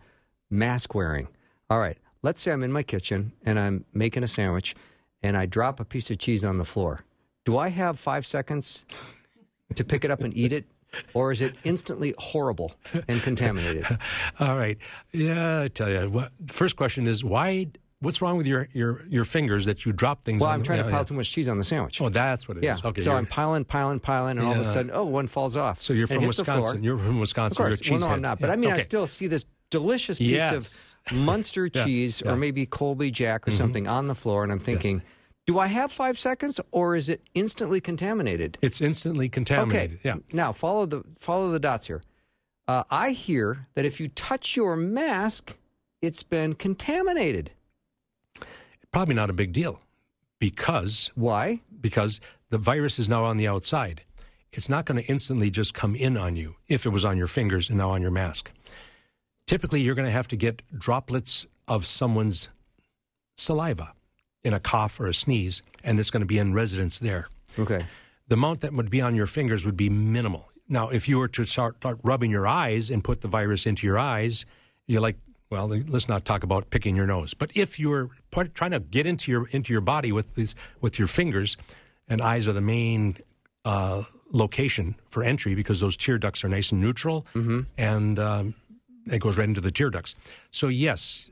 [0.50, 1.28] mask wearing.
[1.70, 1.98] All right.
[2.22, 4.74] Let's say I'm in my kitchen and I'm making a sandwich
[5.22, 7.02] and I drop a piece of cheese on the floor.
[7.44, 8.86] Do I have five seconds
[9.76, 10.66] to pick it up and eat it?
[11.14, 12.76] Or is it instantly horrible
[13.08, 13.86] and contaminated?
[14.40, 14.78] All right.
[15.12, 16.10] Yeah, I tell you.
[16.10, 17.68] What, the first question is why?
[18.02, 20.42] What's wrong with your, your, your fingers that you drop things?
[20.42, 21.06] Well, on I'm trying Yeah, to pile yeah.
[21.06, 22.00] too much cheese on the sandwich.
[22.02, 22.66] Oh, that's what it is.
[22.66, 22.90] yeah.
[22.90, 23.02] Okay.
[23.02, 25.82] so you're- I'm piling, piling, piling, and all of a sudden, oh, one falls off.
[25.82, 26.58] so you're from hits the floor.
[26.58, 26.84] Wisconsin.
[26.84, 27.56] You're from Of Wisconsin.
[27.56, 27.80] course.
[27.84, 28.40] You're a Well, no, I'm not.
[28.40, 30.94] But Yeah, I mean, I still see this delicious piece Yes.
[31.10, 32.32] of Munster Yeah, cheese yeah.
[32.32, 33.58] or maybe Colby Jack or mm-hmm.
[33.58, 35.02] something on the floor, and I'm thinking,
[35.46, 38.58] do I have five seconds or is it instantly contaminated?
[38.62, 40.00] It's instantly contaminated.
[40.00, 40.00] Okay.
[40.04, 40.16] Yeah.
[40.34, 42.02] Now follow the follow the dots here.
[42.68, 45.56] Uh, I hear that if you touch your mask,
[46.02, 47.52] it's been contaminated.
[48.92, 49.82] Probably not a big deal
[50.40, 51.62] because Why?
[51.82, 54.02] because the virus is now on the outside.
[54.52, 57.28] It's not going to instantly just come in on you if it was on your
[57.28, 58.52] fingers and now on your mask.
[59.48, 62.50] Typically, you're going to have to get droplets of someone's
[63.38, 63.95] saliva
[64.46, 67.28] in a cough or a sneeze, and it's going to be in residence there.
[67.58, 67.86] Okay.
[68.28, 70.50] The amount that would be on your fingers would be minimal.
[70.70, 73.86] Now, if you were to start, start rubbing your eyes and put the virus into
[73.86, 74.46] your eyes,
[74.88, 75.18] you're like,
[75.50, 77.34] well, let's not talk about picking your nose.
[77.34, 78.10] But if you're
[78.54, 81.58] trying to get into your into your body with these with your fingers,
[82.08, 83.18] and eyes are the main
[83.64, 87.26] uh, location for entry because those tear ducts are nice and neutral,
[87.78, 88.56] and um,
[89.06, 90.16] it goes right into the tear ducts.
[90.52, 91.30] So yes,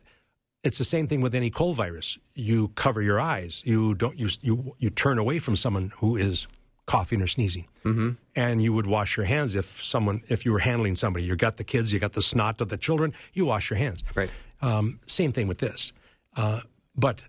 [0.63, 2.17] it's the same thing with any cold virus.
[2.33, 3.61] You cover your eyes.
[3.65, 4.17] You don't.
[4.17, 6.47] You you you turn away from someone who is
[6.85, 8.11] coughing or sneezing, mm-hmm.
[8.35, 11.25] and you would wash your hands if someone if you were handling somebody.
[11.25, 11.91] You got the kids.
[11.91, 13.13] You got the snot of the children.
[13.33, 14.03] You wash your hands.
[14.15, 14.31] Right.
[14.61, 15.91] Um, same thing with this,
[16.37, 16.61] uh,
[16.95, 17.23] but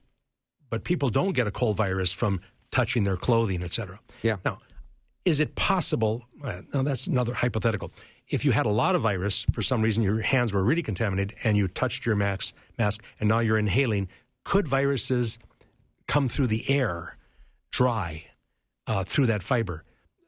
[0.70, 3.98] but people don't get a cold virus from touching their clothing, etc.
[4.22, 4.36] Yeah.
[4.44, 4.58] Now,
[5.24, 6.24] is it possible?
[6.42, 7.90] Uh, now that's another hypothetical.
[8.28, 11.36] If you had a lot of virus for some reason, your hands were really contaminated,
[11.44, 14.08] and you touched your mask, mask, and now you're inhaling,
[14.44, 15.38] could viruses
[16.06, 17.16] come through the air,
[17.70, 18.24] dry,
[18.86, 19.84] uh, through that fiber?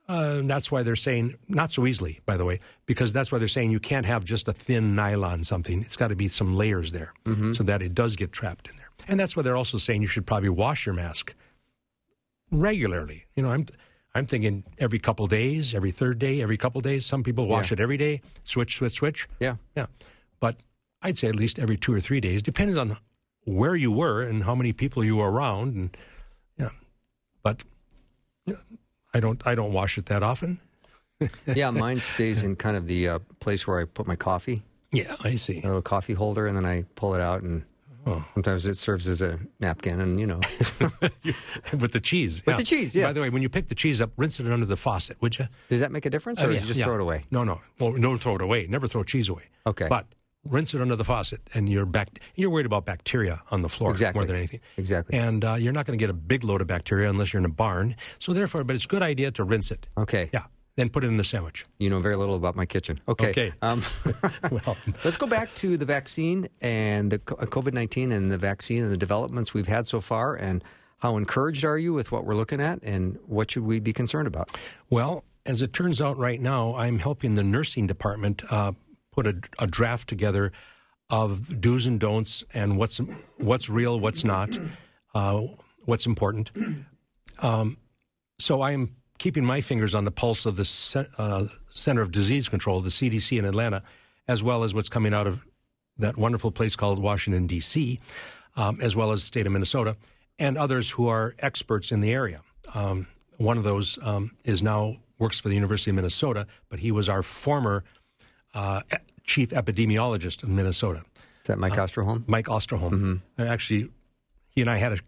[0.08, 3.48] Uh, that's why they're saying not so easily, by the way, because that's why they're
[3.48, 5.80] saying you can't have just a thin nylon something.
[5.80, 7.12] It's got to be some layers there
[7.54, 8.90] so that it does get trapped in there.
[9.08, 11.34] And that's why they're also saying you should probably wash your mask
[12.52, 13.24] regularly.
[13.34, 13.66] You know, I'm
[14.16, 17.04] I'm thinking every couple days, every third day, every couple days.
[17.06, 17.74] Some people wash Yeah.
[17.74, 19.28] it every day, switch, switch, switch.
[19.40, 19.56] Yeah.
[19.76, 19.86] Yeah,
[20.40, 20.56] but
[21.02, 22.42] I'd say at least every two or three days.
[22.42, 22.96] Depends on
[23.44, 25.96] where you were and how many people you were around, and
[26.58, 26.70] yeah.
[27.42, 27.62] But
[28.46, 28.56] yeah,
[29.14, 30.58] I don't I don't wash it that often.
[31.46, 35.14] Yeah, mine stays in kind of the uh, place where I put my coffee, Yeah,
[35.24, 35.60] I see.
[35.62, 37.62] a little coffee holder, and then I pull it out, and
[38.06, 38.24] Oh.
[38.34, 40.40] sometimes it serves as a napkin, and you know,
[41.78, 42.44] With the cheese.
[42.46, 42.58] With yeah.
[42.58, 43.06] the cheese, yes.
[43.06, 45.38] By the way, when you pick the cheese up, rinse it under the faucet, would
[45.38, 45.48] you?
[45.68, 46.84] does that make a difference, or does yeah, you just yeah.
[46.86, 47.24] throw it away?
[47.30, 47.60] No, no.
[47.80, 48.66] Well, don't throw it away.
[48.68, 49.42] Never throw cheese away.
[49.66, 49.88] Okay.
[49.88, 50.06] But
[50.44, 52.20] rinse it under the faucet, and you're back.
[52.36, 54.20] You're worried about bacteria on the floor Exactly.
[54.20, 54.60] more than anything.
[54.76, 55.18] Exactly.
[55.18, 57.46] And uh, you're not going to get a big load of bacteria unless you're in
[57.46, 57.96] a barn.
[58.18, 59.86] So therefore, but it's a good idea to rinse it.
[59.98, 60.30] Okay.
[60.32, 60.44] Yeah.
[60.76, 61.64] Then put it in the sandwich.
[61.78, 63.00] You know very little about my kitchen.
[63.08, 63.30] Okay.
[63.30, 63.52] Okay.
[63.62, 63.82] Um,
[64.50, 68.92] Well, let's go back to the vaccine and the COVID 19 and the vaccine and
[68.92, 70.34] the developments we've had so far.
[70.34, 70.62] And
[70.98, 72.80] how encouraged are you with what we're looking at?
[72.82, 74.50] And what should we be concerned about?
[74.90, 78.72] well, as it turns out, right now, I'm helping the nursing department uh,
[79.12, 80.50] put a, a draft together
[81.08, 83.00] of do's and don'ts and what's
[83.36, 84.58] what's real, what's not,
[85.14, 85.42] uh,
[85.84, 86.50] what's important.
[87.38, 87.76] Um,
[88.40, 92.48] so I am keeping my fingers on the pulse of the uh, Center of Disease
[92.48, 93.82] Control, the CDC in Atlanta,
[94.28, 95.44] as well as what's coming out of
[95.98, 98.00] that wonderful place called Washington D.C.,
[98.56, 99.96] um, as well as the state of Minnesota,
[100.38, 102.42] and others who are experts in the area.
[102.74, 103.06] Um,
[103.38, 107.08] one of those um, is now works for the University of Minnesota, but he was
[107.08, 107.84] our former
[108.54, 108.82] uh,
[109.24, 111.02] chief epidemiologist in Minnesota.
[111.42, 112.24] Is that Mike Osterholm?
[112.26, 113.20] Mike Osterholm.
[113.38, 113.90] And Actually,
[114.50, 114.98] he and I had a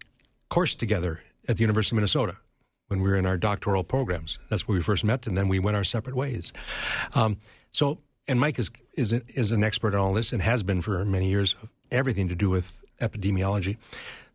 [0.48, 2.36] course together at the University of Minnesota
[2.88, 4.38] when we were in our doctoral programs.
[4.48, 6.52] That's where we first met, and then we went our separate ways.
[7.14, 7.38] Um,
[7.70, 11.04] so, and Mike is is is an expert on all this and has been for
[11.04, 13.76] many years of everything to do with epidemiology.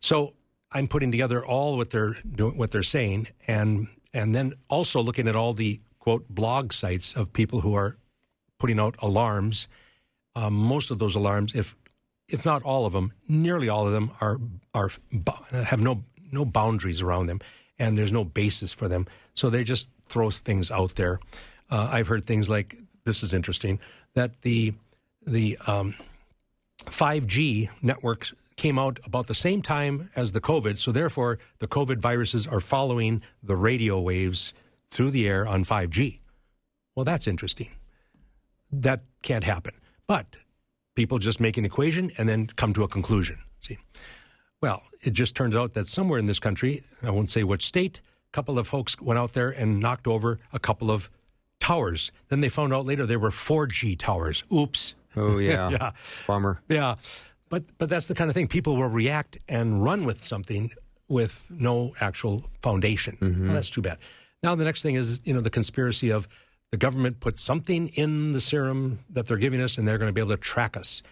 [0.00, 0.34] So,
[0.72, 5.28] I'm putting together all what they're doing, what they're saying, and and then also looking
[5.28, 7.96] at all the quote blog sites of people who are
[8.58, 9.68] putting out alarms.
[10.36, 11.76] Um, most of those alarms, if
[12.28, 14.38] if not all of them, nearly all of them are
[14.72, 14.90] are
[15.52, 17.40] have no no boundaries around them,
[17.78, 19.06] and there's no basis for them.
[19.34, 21.20] So they just throw things out there.
[21.70, 23.80] Uh, I've heard things like this is interesting
[24.14, 24.74] that the
[25.26, 25.94] the um,
[26.84, 31.98] 5G networks came out about the same time as the COVID, so therefore the COVID
[31.98, 34.52] viruses are following the radio waves
[34.90, 36.20] through the air on 5G.
[36.94, 37.70] Well, that's interesting.
[38.70, 39.74] That can't happen.
[40.06, 40.36] But
[40.94, 43.38] people just make an equation and then come to a conclusion.
[43.60, 43.78] See?
[44.64, 48.00] Well, it just turns out that somewhere in this country, I won't say which state,
[48.00, 51.10] a couple of folks went out there and knocked over a couple of
[51.60, 52.10] towers.
[52.30, 54.42] Then they found out later they were 4G towers.
[54.50, 54.94] Oops.
[55.16, 55.90] Oh yeah, Yeah.
[56.26, 56.62] bummer.
[56.70, 56.94] Yeah,
[57.50, 60.70] but but that's the kind of thing people will react and run with something
[61.08, 63.18] with no actual foundation.
[63.20, 63.44] Mm-hmm.
[63.44, 63.98] Well, that's too bad.
[64.42, 66.26] Now the next thing is you know the conspiracy of
[66.70, 70.14] the government put something in the serum that they're giving us and they're going to
[70.14, 71.02] be able to track us.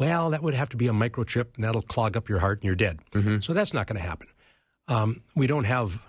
[0.00, 2.64] Well, that would have to be a microchip and that'll clog up your heart and
[2.64, 3.00] you're dead.
[3.42, 4.28] So that's not going to happen.
[4.88, 6.02] Um, we don't have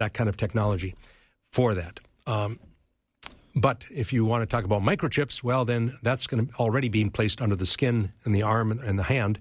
[0.00, 0.96] that kind of technology
[1.52, 2.00] for that.
[2.26, 2.58] Um,
[3.54, 7.08] but if you want to talk about microchips, well, then that's going to already being
[7.08, 9.38] placed under the skin and the arm and the hand,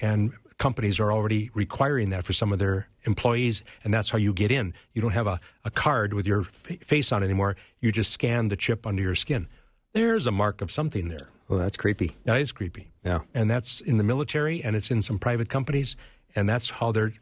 [0.00, 4.32] and companies are already requiring that for some of their employees, and that's how you
[4.32, 4.72] get in.
[4.94, 7.56] You don't have a, a card with your fa- face on anymore.
[7.80, 9.46] You just scan the chip under your skin.
[9.92, 11.28] There's a mark of something there.
[11.52, 12.16] Oh, that's creepy.
[12.24, 12.90] That is creepy.
[13.04, 13.20] Yeah.
[13.34, 15.96] And that's in the military and it's in some private companies.
[16.34, 17.12] And that's how they're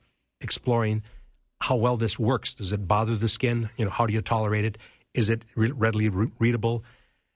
[0.40, 1.02] exploring
[1.60, 2.54] how well this works.
[2.54, 3.70] Does it bother the skin?
[3.76, 4.78] You know, how do you tolerate it?
[5.14, 6.84] Is it re- readily re- readable?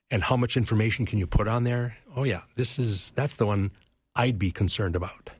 [0.08, 1.96] And how much information can you put on there?
[2.14, 2.42] Oh, yeah.
[2.54, 3.72] This is, that's the one
[4.14, 5.30] I'd be concerned about,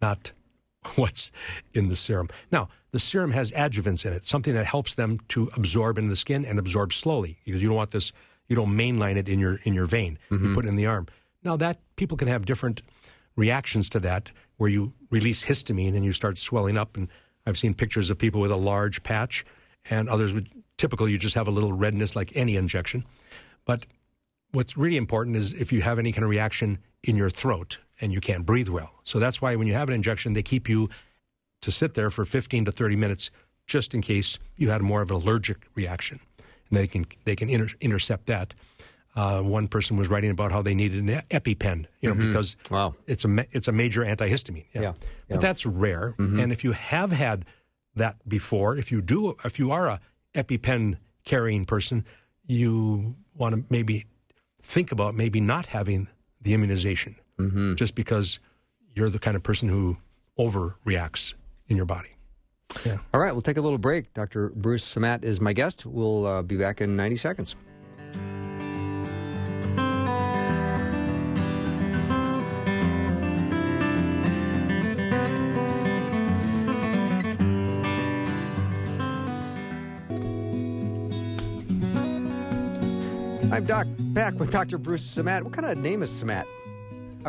[0.00, 0.30] not
[0.94, 1.32] what's
[1.74, 2.28] in the serum.
[2.52, 6.16] Now, the serum has adjuvants in it, something that helps them to absorb into the
[6.16, 8.12] skin and absorb slowly because you don't want this,
[8.48, 10.18] you don't mainline it in your in your vein.
[10.30, 10.54] You mm-hmm.
[10.54, 11.06] put it in the arm.
[11.44, 12.82] Now that people can have different
[13.36, 16.96] reactions to that, where you release histamine and you start swelling up.
[16.96, 17.08] And
[17.46, 19.44] I've seen pictures of people with a large patch,
[19.88, 23.04] and others would typically you just have a little redness like any injection.
[23.64, 23.86] But
[24.52, 28.12] what's really important is if you have any kind of reaction in your throat and
[28.12, 28.94] you can't breathe well.
[29.04, 30.88] So that's why when you have an injection, they keep you
[31.62, 33.30] to sit there for 15 to 30 minutes
[33.66, 36.20] just in case you had more of an allergic reaction.
[36.70, 38.54] And they can, they can inter- intercept that.
[39.16, 42.28] Uh, one person was writing about how they needed an EpiPen, you know, mm-hmm.
[42.28, 42.94] because Wow.
[43.06, 44.66] it's a ma- it's a major antihistamine.
[44.72, 44.92] Yeah, yeah.
[45.28, 46.14] but that's rare.
[46.18, 46.38] Mm-hmm.
[46.38, 47.44] And if you have had
[47.96, 50.00] that before, if you do, if you are a
[50.34, 52.04] EpiPen carrying person,
[52.46, 54.06] you want to maybe
[54.62, 56.06] think about maybe not having
[56.40, 57.74] the immunization, mm-hmm.
[57.74, 58.38] just because
[58.94, 59.96] you're the kind of person who
[60.38, 61.34] overreacts
[61.66, 62.10] in your body.
[62.84, 62.98] Yeah.
[63.14, 64.12] All right, we'll take a little break.
[64.12, 64.50] Dr.
[64.50, 65.86] Bruce Simat is my guest.
[65.86, 67.56] We'll uh, be back in 90 seconds.
[83.50, 84.78] I'm Doc back with Dr.
[84.78, 85.42] Bruce Simat.
[85.42, 86.44] What kind of name is Simat?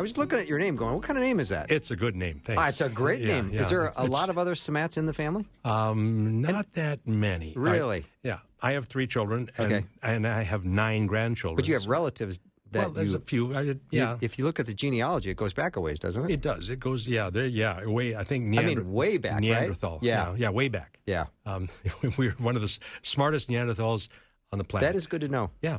[0.00, 1.70] I was looking at your name going, what kind of name is that?
[1.70, 2.40] It's a good name.
[2.42, 2.58] Thanks.
[2.62, 3.50] Ah, it's a great Yeah, name.
[3.52, 3.60] yeah.
[3.60, 5.44] Is there a lot of other Simats in the family?
[5.62, 7.50] Um, not that many.
[7.54, 8.06] I- Really?
[8.22, 8.38] yeah.
[8.62, 9.86] I have three children, and, Okay.
[10.02, 11.56] and I have nine grandchildren.
[11.56, 12.38] But you have relatives
[12.70, 13.54] that well, there's you, a few.
[13.54, 16.24] I, you- yeah, If you look at the genealogy, it goes back a ways, doesn't
[16.24, 16.30] it?
[16.30, 16.70] it does.
[16.70, 17.06] It goes.
[17.06, 17.44] Yeah, there.
[17.44, 18.16] Yeah, way.
[18.16, 18.46] I think.
[18.46, 19.40] Neander- I mean, way back, right?
[19.42, 19.98] Neanderthal.
[20.00, 20.30] Yeah.
[20.30, 20.98] yeah, yeah, way back.
[21.04, 21.26] yeah.
[21.44, 21.68] Um,
[22.16, 24.08] we're one of the smartest Neanderthals
[24.50, 24.88] on the planet.
[24.88, 25.50] That is good to know.
[25.60, 25.78] Yeah,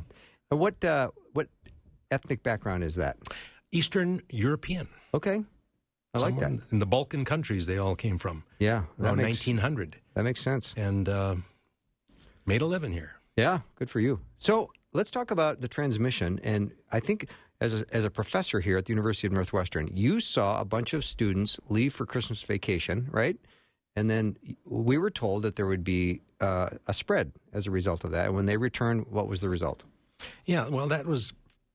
[0.52, 1.48] And what uh, what
[2.12, 3.16] ethnic background is that?
[3.72, 4.88] Eastern European.
[5.14, 5.42] Okay,
[6.14, 6.52] I like that.
[6.70, 10.74] In the Balkan countries, they all came from Yeah, around makes 1900, that makes sense.
[10.76, 11.36] and uh,
[12.46, 13.16] made a living here.
[13.36, 14.20] Yeah, good for you.
[14.38, 16.38] So let's talk about the transmission.
[16.42, 17.30] And I think
[17.62, 20.92] as a, as a professor here at the University of Northwestern, you saw a bunch
[20.92, 23.36] of students leave for Christmas vacation, right?
[23.96, 28.04] And then we were told that there would be uh, a spread as a result
[28.04, 28.26] of that.
[28.26, 29.84] And when they returned, what was the result?
[30.44, 31.32] Yeah, well, that was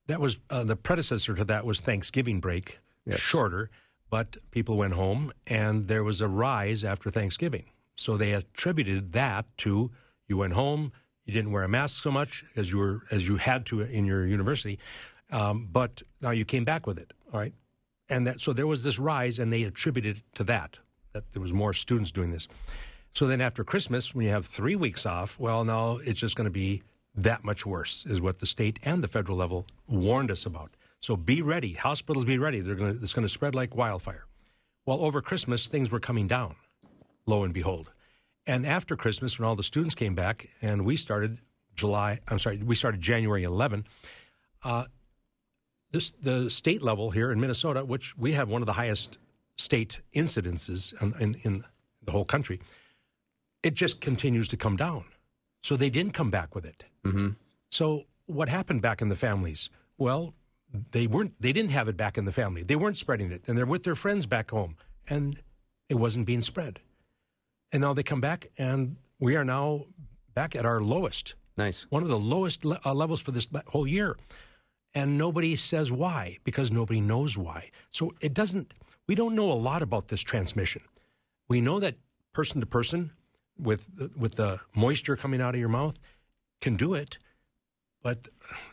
[0.08, 2.80] that was uh, the predecessor to that was Thanksgiving break,
[3.18, 3.70] shorter,
[4.10, 7.66] but people went home, and there was a rise after Thanksgiving.
[7.96, 9.92] So they attributed that to
[10.28, 10.92] you went home,
[11.26, 14.06] you didn't wear a mask so much as you were as you had to in
[14.06, 14.80] your university,
[15.32, 17.12] um, but now you came back with it.
[17.34, 17.54] All right,
[18.08, 20.78] and that so there was this rise, and they attributed it to that
[21.14, 22.48] that there was more students doing this.
[23.14, 26.46] So then after Christmas, when you have three weeks off, well, now it's just going
[26.46, 26.84] to be
[27.18, 30.72] that much worse, is what the state and the federal level warned us about.
[31.02, 31.74] So be ready.
[31.74, 32.62] Hospitals be ready.
[32.62, 34.26] They're to, it's going to spread like wildfire.
[34.86, 36.56] Well, over Christmas, things were coming down,
[37.26, 37.92] lo and behold.
[38.46, 41.40] And after Christmas, when all the students came back, and we started
[41.76, 43.86] July, I'm sorry, we started January 11,
[44.64, 44.86] uh,
[45.92, 49.18] this, the state level here in Minnesota, which we have one of the highest
[49.58, 51.64] state incidences in, in, in
[52.04, 52.60] the whole country,
[53.64, 55.04] it just continues to come down.
[55.64, 56.84] So they didn't come back with it.
[57.06, 57.30] Mm-hmm.
[57.72, 59.70] So what happened back in the families?
[59.98, 60.34] Well,
[60.92, 61.40] they weren't.
[61.40, 62.64] They didn't have it back in the family.
[62.64, 64.76] They weren't spreading it, and they're with their friends back home,
[65.08, 65.40] and
[65.90, 66.80] it wasn't being spread.
[67.72, 69.86] And now they come back, and we are now
[70.34, 71.88] back at our lowest, Nice.
[71.90, 74.16] one of the lowest le- uh, levels for this le- whole year.
[74.94, 77.72] And nobody says why because nobody knows why.
[77.92, 78.74] So it doesn't.
[79.08, 80.82] We don't know a lot about this transmission.
[81.50, 81.96] We know that
[82.34, 83.12] person to person,
[83.60, 86.00] with with the moisture coming out of your mouth
[86.62, 87.18] can do it,
[88.02, 88.18] but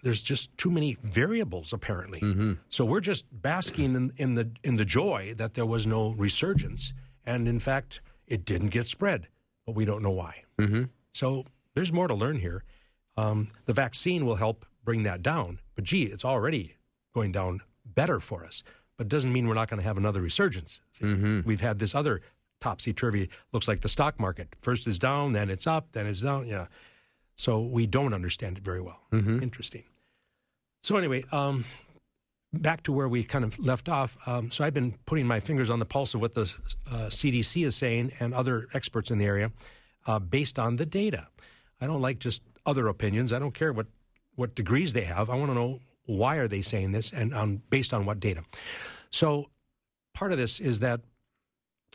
[0.02, 2.20] there's just too many variables apparently.
[2.68, 6.92] So we're just basking in, in the in the joy that there was no resurgence,
[7.24, 9.28] and in fact, it didn't get spread,
[9.66, 10.42] but we don't know why.
[10.58, 10.84] Mm-hmm.
[11.12, 12.64] So there's more to learn here.
[13.16, 16.76] Um, the vaccine will help bring that down, but gee, it's already
[17.14, 18.62] going down better for us.
[18.96, 20.80] But it doesn't mean we're not going to have another resurgence.
[20.92, 21.04] See,
[21.44, 22.22] We've had this other
[22.64, 23.28] topsy turvy.
[23.52, 24.48] Looks like the stock market.
[24.62, 26.46] First is down, then it's up, then it's down.
[26.46, 26.66] Yeah.
[27.36, 29.00] So we don't understand it very well.
[29.42, 29.84] Interesting.
[30.82, 31.64] So anyway, um,
[32.54, 34.16] back to where we kind of left off.
[34.26, 36.42] Um, so I've been putting my fingers on the pulse of what the
[36.90, 39.52] uh, CDC is saying and other experts in the area,
[40.06, 41.26] uh, based on the data.
[41.80, 43.32] I don't like just other opinions.
[43.32, 43.86] I don't care what
[44.36, 45.28] what degrees they have.
[45.28, 48.42] I want to know why are they saying this and on based on what data.
[49.10, 49.50] So
[50.14, 51.00] part of this is that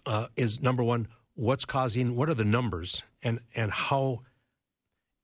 [0.06, 2.16] uh, is number one, what's causing?
[2.16, 4.22] What are the numbers and and how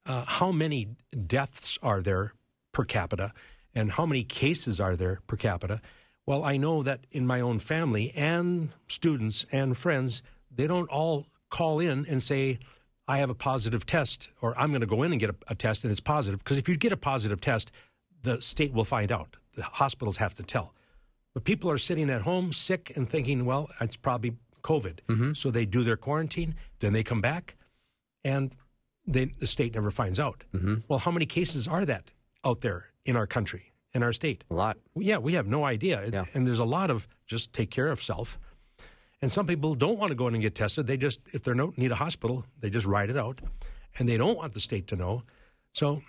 [0.05, 0.89] uh, how many
[1.25, 2.33] deaths are there
[2.71, 3.33] per capita
[3.73, 5.81] and how many cases are there per capita?
[6.25, 11.27] Well, I know that in my own family and students and friends, they don't all
[11.49, 12.59] call in and say,
[13.07, 15.55] I have a positive test, or I'm going to go in and get a, a
[15.55, 16.39] test and it's positive.
[16.39, 17.71] Because if you get a positive test,
[18.23, 19.37] the state will find out.
[19.53, 20.73] The hospitals have to tell.
[21.33, 24.37] But people are sitting at home sick and thinking, well, it's probably
[24.71, 25.35] COVID.
[25.35, 27.55] So they do their quarantine, then they come back,
[28.23, 28.51] and
[29.13, 30.43] they, the state never finds out.
[30.89, 32.05] Well, how many cases are that
[32.43, 33.63] out there in our country,
[33.93, 34.43] in our state?
[34.49, 34.77] A lot.
[34.95, 36.09] Yeah, we have no idea.
[36.11, 36.25] Yeah.
[36.33, 38.39] And there's a lot of just take care of self.
[39.21, 40.87] And some people don't want to go in and get tested.
[40.87, 43.39] They just, if they don't need a hospital, they just ride it out.
[43.97, 45.23] And they don't want the state to know.
[45.71, 46.01] So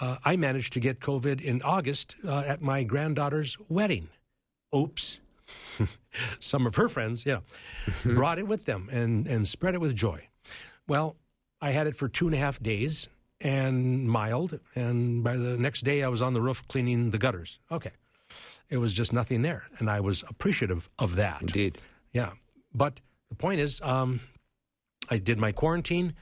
[0.00, 4.08] uh, I managed to get COVID in August uh, at my granddaughter's wedding.
[4.74, 5.20] Oops.
[6.40, 7.40] Some of her friends, yeah,
[8.04, 10.28] brought it with them and, and spread it with joy.
[10.86, 11.16] Well,
[11.60, 13.08] I had it for two and a half days
[13.40, 14.58] and mild.
[14.74, 17.58] And by the next day, I was on the roof cleaning the gutters.
[17.70, 17.92] Okay.
[18.70, 19.64] It was just nothing there.
[19.78, 21.40] And I was appreciative of that.
[21.42, 21.78] Indeed.
[22.12, 22.32] Yeah.
[22.74, 24.20] But the point is, um,
[25.10, 26.14] I did my quarantine.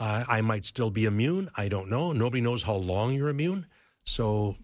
[0.00, 1.48] Uh, I might still be immune.
[1.56, 2.12] I don't know.
[2.12, 3.66] Nobody knows how long you're immune.
[4.04, 4.56] So,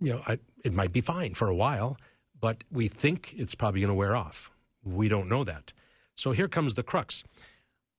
[0.00, 1.96] you know, I, it might be fine for a while,
[2.40, 4.50] but we think it's probably going to wear off.
[4.82, 5.72] We don't know that.
[6.16, 7.24] So here comes the crux.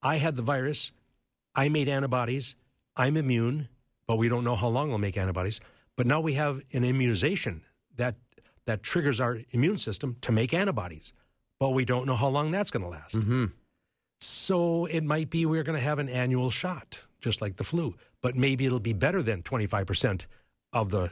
[0.02, 0.92] I had the virus.
[1.56, 2.56] I made antibodies.
[2.96, 3.68] I'm immune,
[4.08, 5.60] but we don't know how long I'll make antibodies.
[5.96, 7.62] But now we have an immunization
[7.98, 8.16] that
[8.66, 11.14] that triggers our immune system to make antibodies,
[11.60, 13.16] but we don't know how long that's going to last.
[13.16, 13.46] Mm-hmm.
[14.20, 17.96] So it might be we're going to have an annual shot, just like the flu,
[18.22, 20.26] but maybe it'll be better than 25%
[20.74, 21.12] of the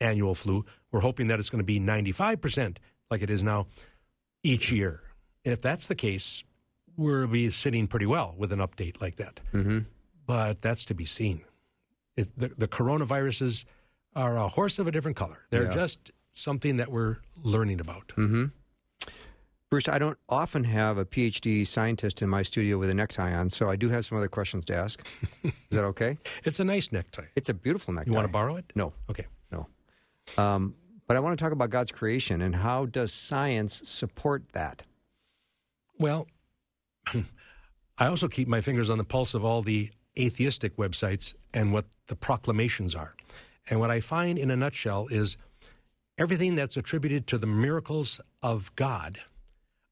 [0.00, 0.64] annual flu.
[0.90, 2.76] We're hoping that it's going to be 95%
[3.10, 3.66] like it is now
[4.42, 5.00] each year.
[5.44, 6.44] And if that's the case,
[6.96, 9.40] we'll be sitting pretty well with an update like that.
[9.52, 9.80] Mm-hmm.
[10.26, 11.42] But that's to be seen.
[12.16, 13.64] It, the, the coronaviruses
[14.14, 15.38] are a horse of a different color.
[15.50, 15.74] They're Yeah.
[15.74, 18.12] just something that we're learning about.
[19.70, 23.50] Bruce, I don't often have a PhD scientist in my studio with a necktie on,
[23.50, 25.06] so I do have some other questions to ask.
[25.44, 26.16] Is that okay?
[26.44, 27.26] It's a nice necktie.
[27.36, 28.10] It's a beautiful necktie.
[28.10, 28.72] You want to borrow it?
[28.74, 29.26] No, Okay.
[30.36, 30.74] Um,
[31.06, 34.82] but I want to talk about God's creation and how does science support that?
[35.98, 36.26] Well,
[37.98, 41.86] I also keep my fingers on the pulse of all the atheistic websites and what
[42.08, 43.14] the proclamations are.
[43.70, 45.36] And what I find in a nutshell is
[46.18, 49.18] everything that's attributed to the miracles of God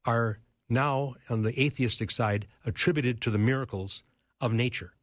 [0.05, 4.03] are now, on the atheistic side, attributed to the miracles
[4.41, 4.93] of nature.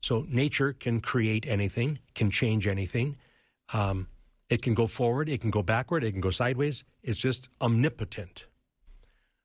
[0.00, 3.16] So nature can create anything, can change anything.
[3.72, 4.06] Um,
[4.50, 6.84] it can go forward, it can go backward, it can go sideways.
[7.02, 8.46] It's just omnipotent.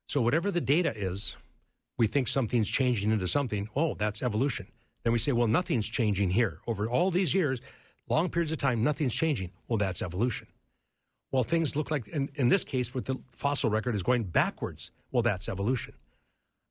[0.07, 1.35] So whatever the data is,
[1.97, 3.69] we think something's changing into something.
[3.75, 4.67] Oh, that's evolution.
[5.03, 6.59] Then we say, well, nothing's changing here.
[6.67, 7.59] Over all these years,
[8.07, 9.51] long periods of time, nothing's changing.
[9.67, 10.47] Well, that's evolution.
[11.31, 14.91] Well, things look like, in, in this case, with the fossil record, is going backwards.
[15.11, 15.95] Well, that's evolution.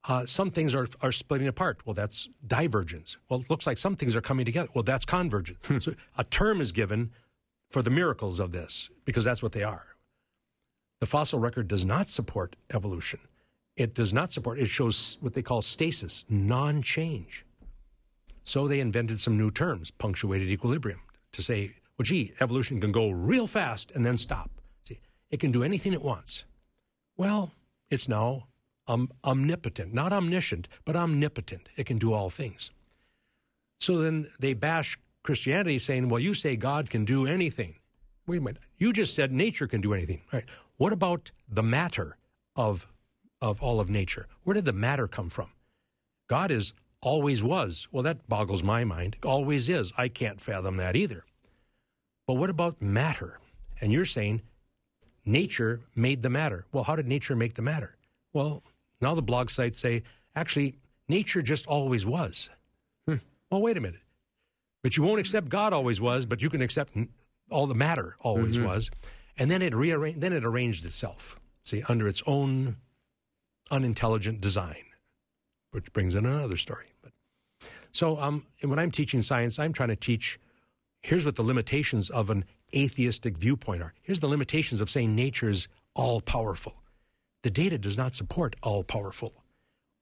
[0.09, 1.81] Uh, some things are, are splitting apart.
[1.85, 3.19] Well, that's divergence.
[3.29, 4.69] Well, it looks like some things are coming together.
[4.75, 5.85] Well, that's convergence.
[5.85, 7.11] So a term is given
[7.73, 9.87] for the miracles of this because that's what they are.
[11.01, 13.19] The fossil record does not support evolution.
[13.77, 17.45] It does not support, it shows what they call stasis, non change.
[18.45, 21.01] So they invented some new terms, punctuated equilibrium,
[21.33, 24.51] to say, well, gee, evolution can go real fast and then stop.
[24.85, 25.01] See,
[25.31, 26.45] it can do anything it wants.
[27.17, 27.53] Well,
[27.91, 28.49] it's now
[28.87, 31.69] um, omnipotent, not omniscient, but omnipotent.
[31.77, 32.71] It can do all things.
[33.81, 37.77] So then they bash Christianity, saying, well, you say God can do anything.
[38.27, 38.63] Wait a minute.
[38.79, 40.23] You just said nature can do anything.
[40.33, 40.45] Right.
[40.77, 42.17] What about the matter
[42.57, 42.87] of,
[43.41, 44.27] of all of nature?
[44.45, 45.51] Where did the matter come from?
[46.29, 47.89] God is always was.
[47.93, 49.17] Well, that boggles my mind.
[49.25, 49.93] Always is.
[49.97, 51.25] I can't fathom that either.
[52.27, 53.41] But what about matter?
[53.81, 54.43] And you're saying
[55.25, 56.67] nature made the matter.
[56.73, 57.97] Well, how did nature make the matter?
[58.33, 58.63] Well,
[59.01, 60.05] now the blog sites say
[60.37, 60.77] actually
[61.09, 62.49] nature just always was.
[63.07, 63.17] Hmm.
[63.51, 64.01] Well, wait a minute.
[64.83, 66.97] But you won't accept God always was, but you can accept
[67.51, 68.91] all the matter always was.
[69.39, 71.39] And then it rearranged then it arranged itself.
[71.65, 72.77] See, under its own
[73.71, 74.85] unintelligent design,
[75.71, 76.87] which brings in another story.
[77.03, 77.13] But
[77.93, 80.39] so um, and when I'm teaching science, I'm trying to teach
[81.01, 83.95] here's what the limitations of an atheistic viewpoint are.
[84.03, 86.75] Here's the limitations of saying nature is all powerful.
[87.43, 89.33] The data does not support all powerful.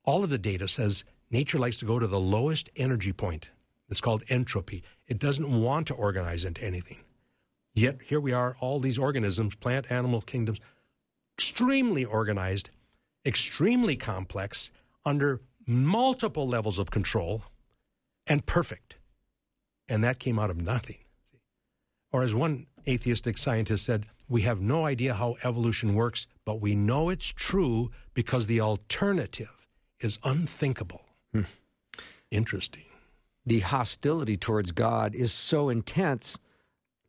[0.04, 3.50] All of the data says nature likes to go to the lowest energy point.
[3.90, 4.82] It's called entropy.
[5.08, 6.98] It doesn't want to organize into anything.
[7.74, 10.60] Yet here we are, all these organisms, plant, animal kingdoms,
[11.36, 12.70] extremely organized,
[13.24, 14.70] extremely complex,
[15.04, 17.42] under multiple levels of control,
[18.26, 18.96] and perfect.
[19.88, 20.98] And that came out of nothing.
[22.12, 26.76] Or as one atheistic scientist said, we have no idea how evolution works, but we
[26.76, 29.66] know it's true because the alternative
[29.98, 31.02] is unthinkable.
[31.32, 31.42] Hmm.
[32.30, 32.84] Interesting.
[33.46, 36.38] The hostility towards God is so intense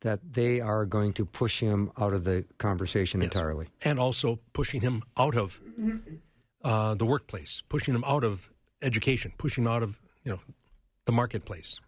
[0.02, 3.68] that they are going to push him out of the conversation entirely.
[3.84, 5.60] and also pushing him out of
[6.64, 10.40] uh, the workplace, pushing him out of education, pushing him out of you know
[11.06, 11.80] the marketplace.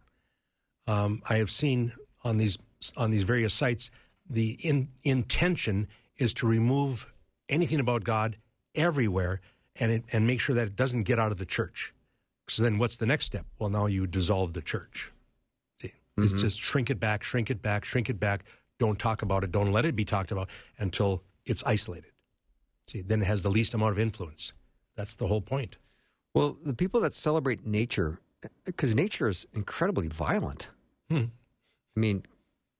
[0.87, 2.57] Um, I have seen on these
[2.97, 3.89] on these various sites
[4.29, 5.87] the in, intention
[6.17, 7.11] is to remove
[7.49, 8.37] anything about God
[8.75, 9.41] everywhere
[9.75, 11.93] and it, and make sure that it doesn't get out of the church.
[12.47, 13.45] So then, what's the next step?
[13.57, 15.11] Well, now you dissolve the church.
[15.81, 18.43] See, it's just shrink it back, shrink it back, shrink it back.
[18.79, 19.51] Don't talk about it.
[19.51, 22.11] Don't let it be talked about until it's isolated.
[22.87, 24.53] See, then it has the least amount of influence.
[24.95, 25.77] That's the whole point.
[26.33, 28.19] Well, the people that celebrate nature,
[28.65, 30.69] because nature is incredibly violent.
[31.09, 31.25] Hmm.
[31.95, 32.23] I mean,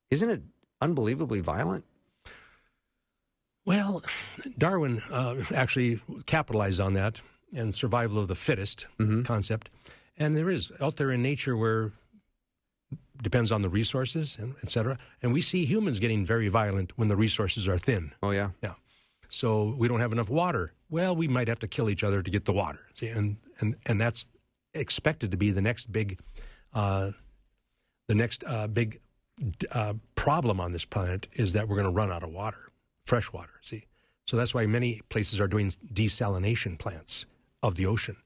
[0.10, 0.42] isn't it
[0.82, 1.86] unbelievably violent?
[3.66, 4.04] Well,
[4.58, 7.22] Darwin uh, actually capitalized on that
[7.56, 8.88] and survival of the fittest
[9.24, 9.70] concept.
[10.18, 11.92] And there is out there in nature where
[13.22, 14.98] depends on the resources and et cetera.
[15.22, 18.12] And we see humans getting very violent when the resources are thin.
[18.22, 18.50] Oh, yeah.
[18.62, 18.74] Yeah.
[19.30, 20.74] So we don't have enough water.
[20.90, 22.82] Well, we might have to kill each other to get the water.
[22.94, 24.28] See, and and and that's
[24.76, 26.20] expected to be the next big,
[26.74, 27.12] uh,
[28.08, 29.00] the next uh, big
[29.72, 32.70] uh, problem on this planet is that we're going to run out of water,
[33.06, 33.54] fresh water.
[33.62, 33.88] See,
[34.28, 37.26] so that's why many places are doing desalination plants
[37.64, 38.18] of the ocean,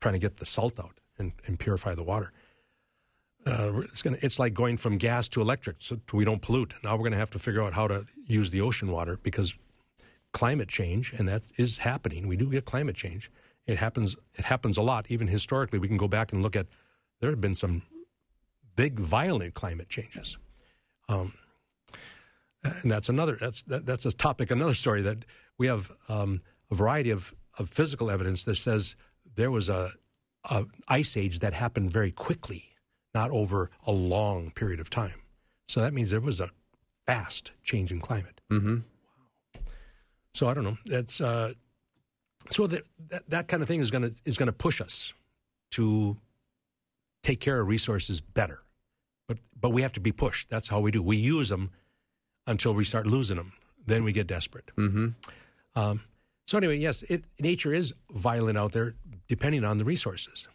[0.00, 2.32] trying to get the salt out and, and purify the water.
[3.46, 6.72] Uh, it's going it's like going from gas to electric, so we don't pollute.
[6.82, 9.54] Now we're going to have to figure out how to use the ocean water because
[10.32, 12.26] climate change, and that is happening.
[12.26, 13.30] We do get climate change.
[13.66, 14.16] It happens.
[14.34, 15.10] It happens a lot.
[15.10, 16.66] Even historically, we can go back and look at.
[17.20, 17.82] There have been some
[18.76, 20.38] big, violent climate changes,
[21.08, 21.34] um,
[22.62, 23.36] and that's another.
[23.38, 24.50] That's that, that's a topic.
[24.50, 25.18] Another story that
[25.58, 26.40] we have um,
[26.70, 28.96] a variety of, of physical evidence that says
[29.36, 29.90] there was a,
[30.50, 32.64] a ice age that happened very quickly,
[33.14, 35.22] not over a long period of time.
[35.68, 36.50] So that means there was a
[37.06, 38.40] fast change in climate.
[38.50, 38.78] Mm-hmm.
[40.32, 40.78] So I don't know.
[40.86, 41.52] That's uh,
[42.50, 45.14] so that, that that kind of thing is going to is going to push us
[45.72, 46.16] to
[47.22, 48.60] take care of resources better.
[49.28, 50.50] But but we have to be pushed.
[50.50, 51.02] That's how we do.
[51.02, 51.70] We use them
[52.46, 53.52] until we start losing them.
[53.86, 54.70] Then we get desperate.
[54.76, 55.08] Mm-hmm.
[55.76, 56.00] Um,
[56.46, 58.94] so anyway, yes, it, nature is violent out there,
[59.28, 60.48] depending on the resources.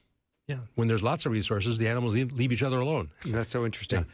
[0.47, 3.11] Yeah, when there's lots of resources, the animals leave, leave each other alone.
[3.25, 4.05] That's so interesting.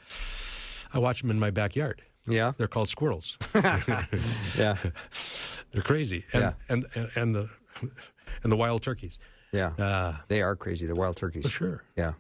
[0.94, 2.02] I watch them in my backyard.
[2.28, 2.54] Yeah.
[2.58, 3.38] They're called squirrels.
[4.58, 4.78] Yeah.
[5.72, 6.54] They're crazy, and Yeah.
[6.70, 7.50] and and the
[8.44, 9.18] and the wild turkeys.
[9.52, 9.68] Yeah.
[9.78, 10.86] Uh, They are crazy.
[10.88, 11.44] The wild turkeys.
[11.44, 11.84] for sure.
[11.96, 12.14] Yeah.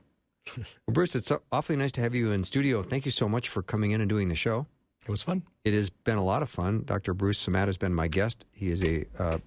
[0.58, 2.84] Well, Bruce, it's awfully nice to have you in studio.
[2.84, 4.68] Thank you so much for coming in and doing the show.
[5.06, 5.44] It was fun.
[5.64, 6.84] It has been a lot of fun.
[6.86, 7.14] Dr.
[7.14, 8.46] Bruce Simat has been my guest.
[8.52, 9.38] He is a uh,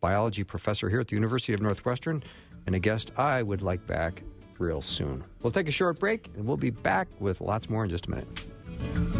[0.00, 2.22] biology professor here at the University of Northwestern
[2.66, 4.22] and a guest I would like back
[4.58, 5.24] real soon.
[5.42, 8.10] We'll take a short break and we'll be back with lots more in just a
[8.10, 9.19] minute.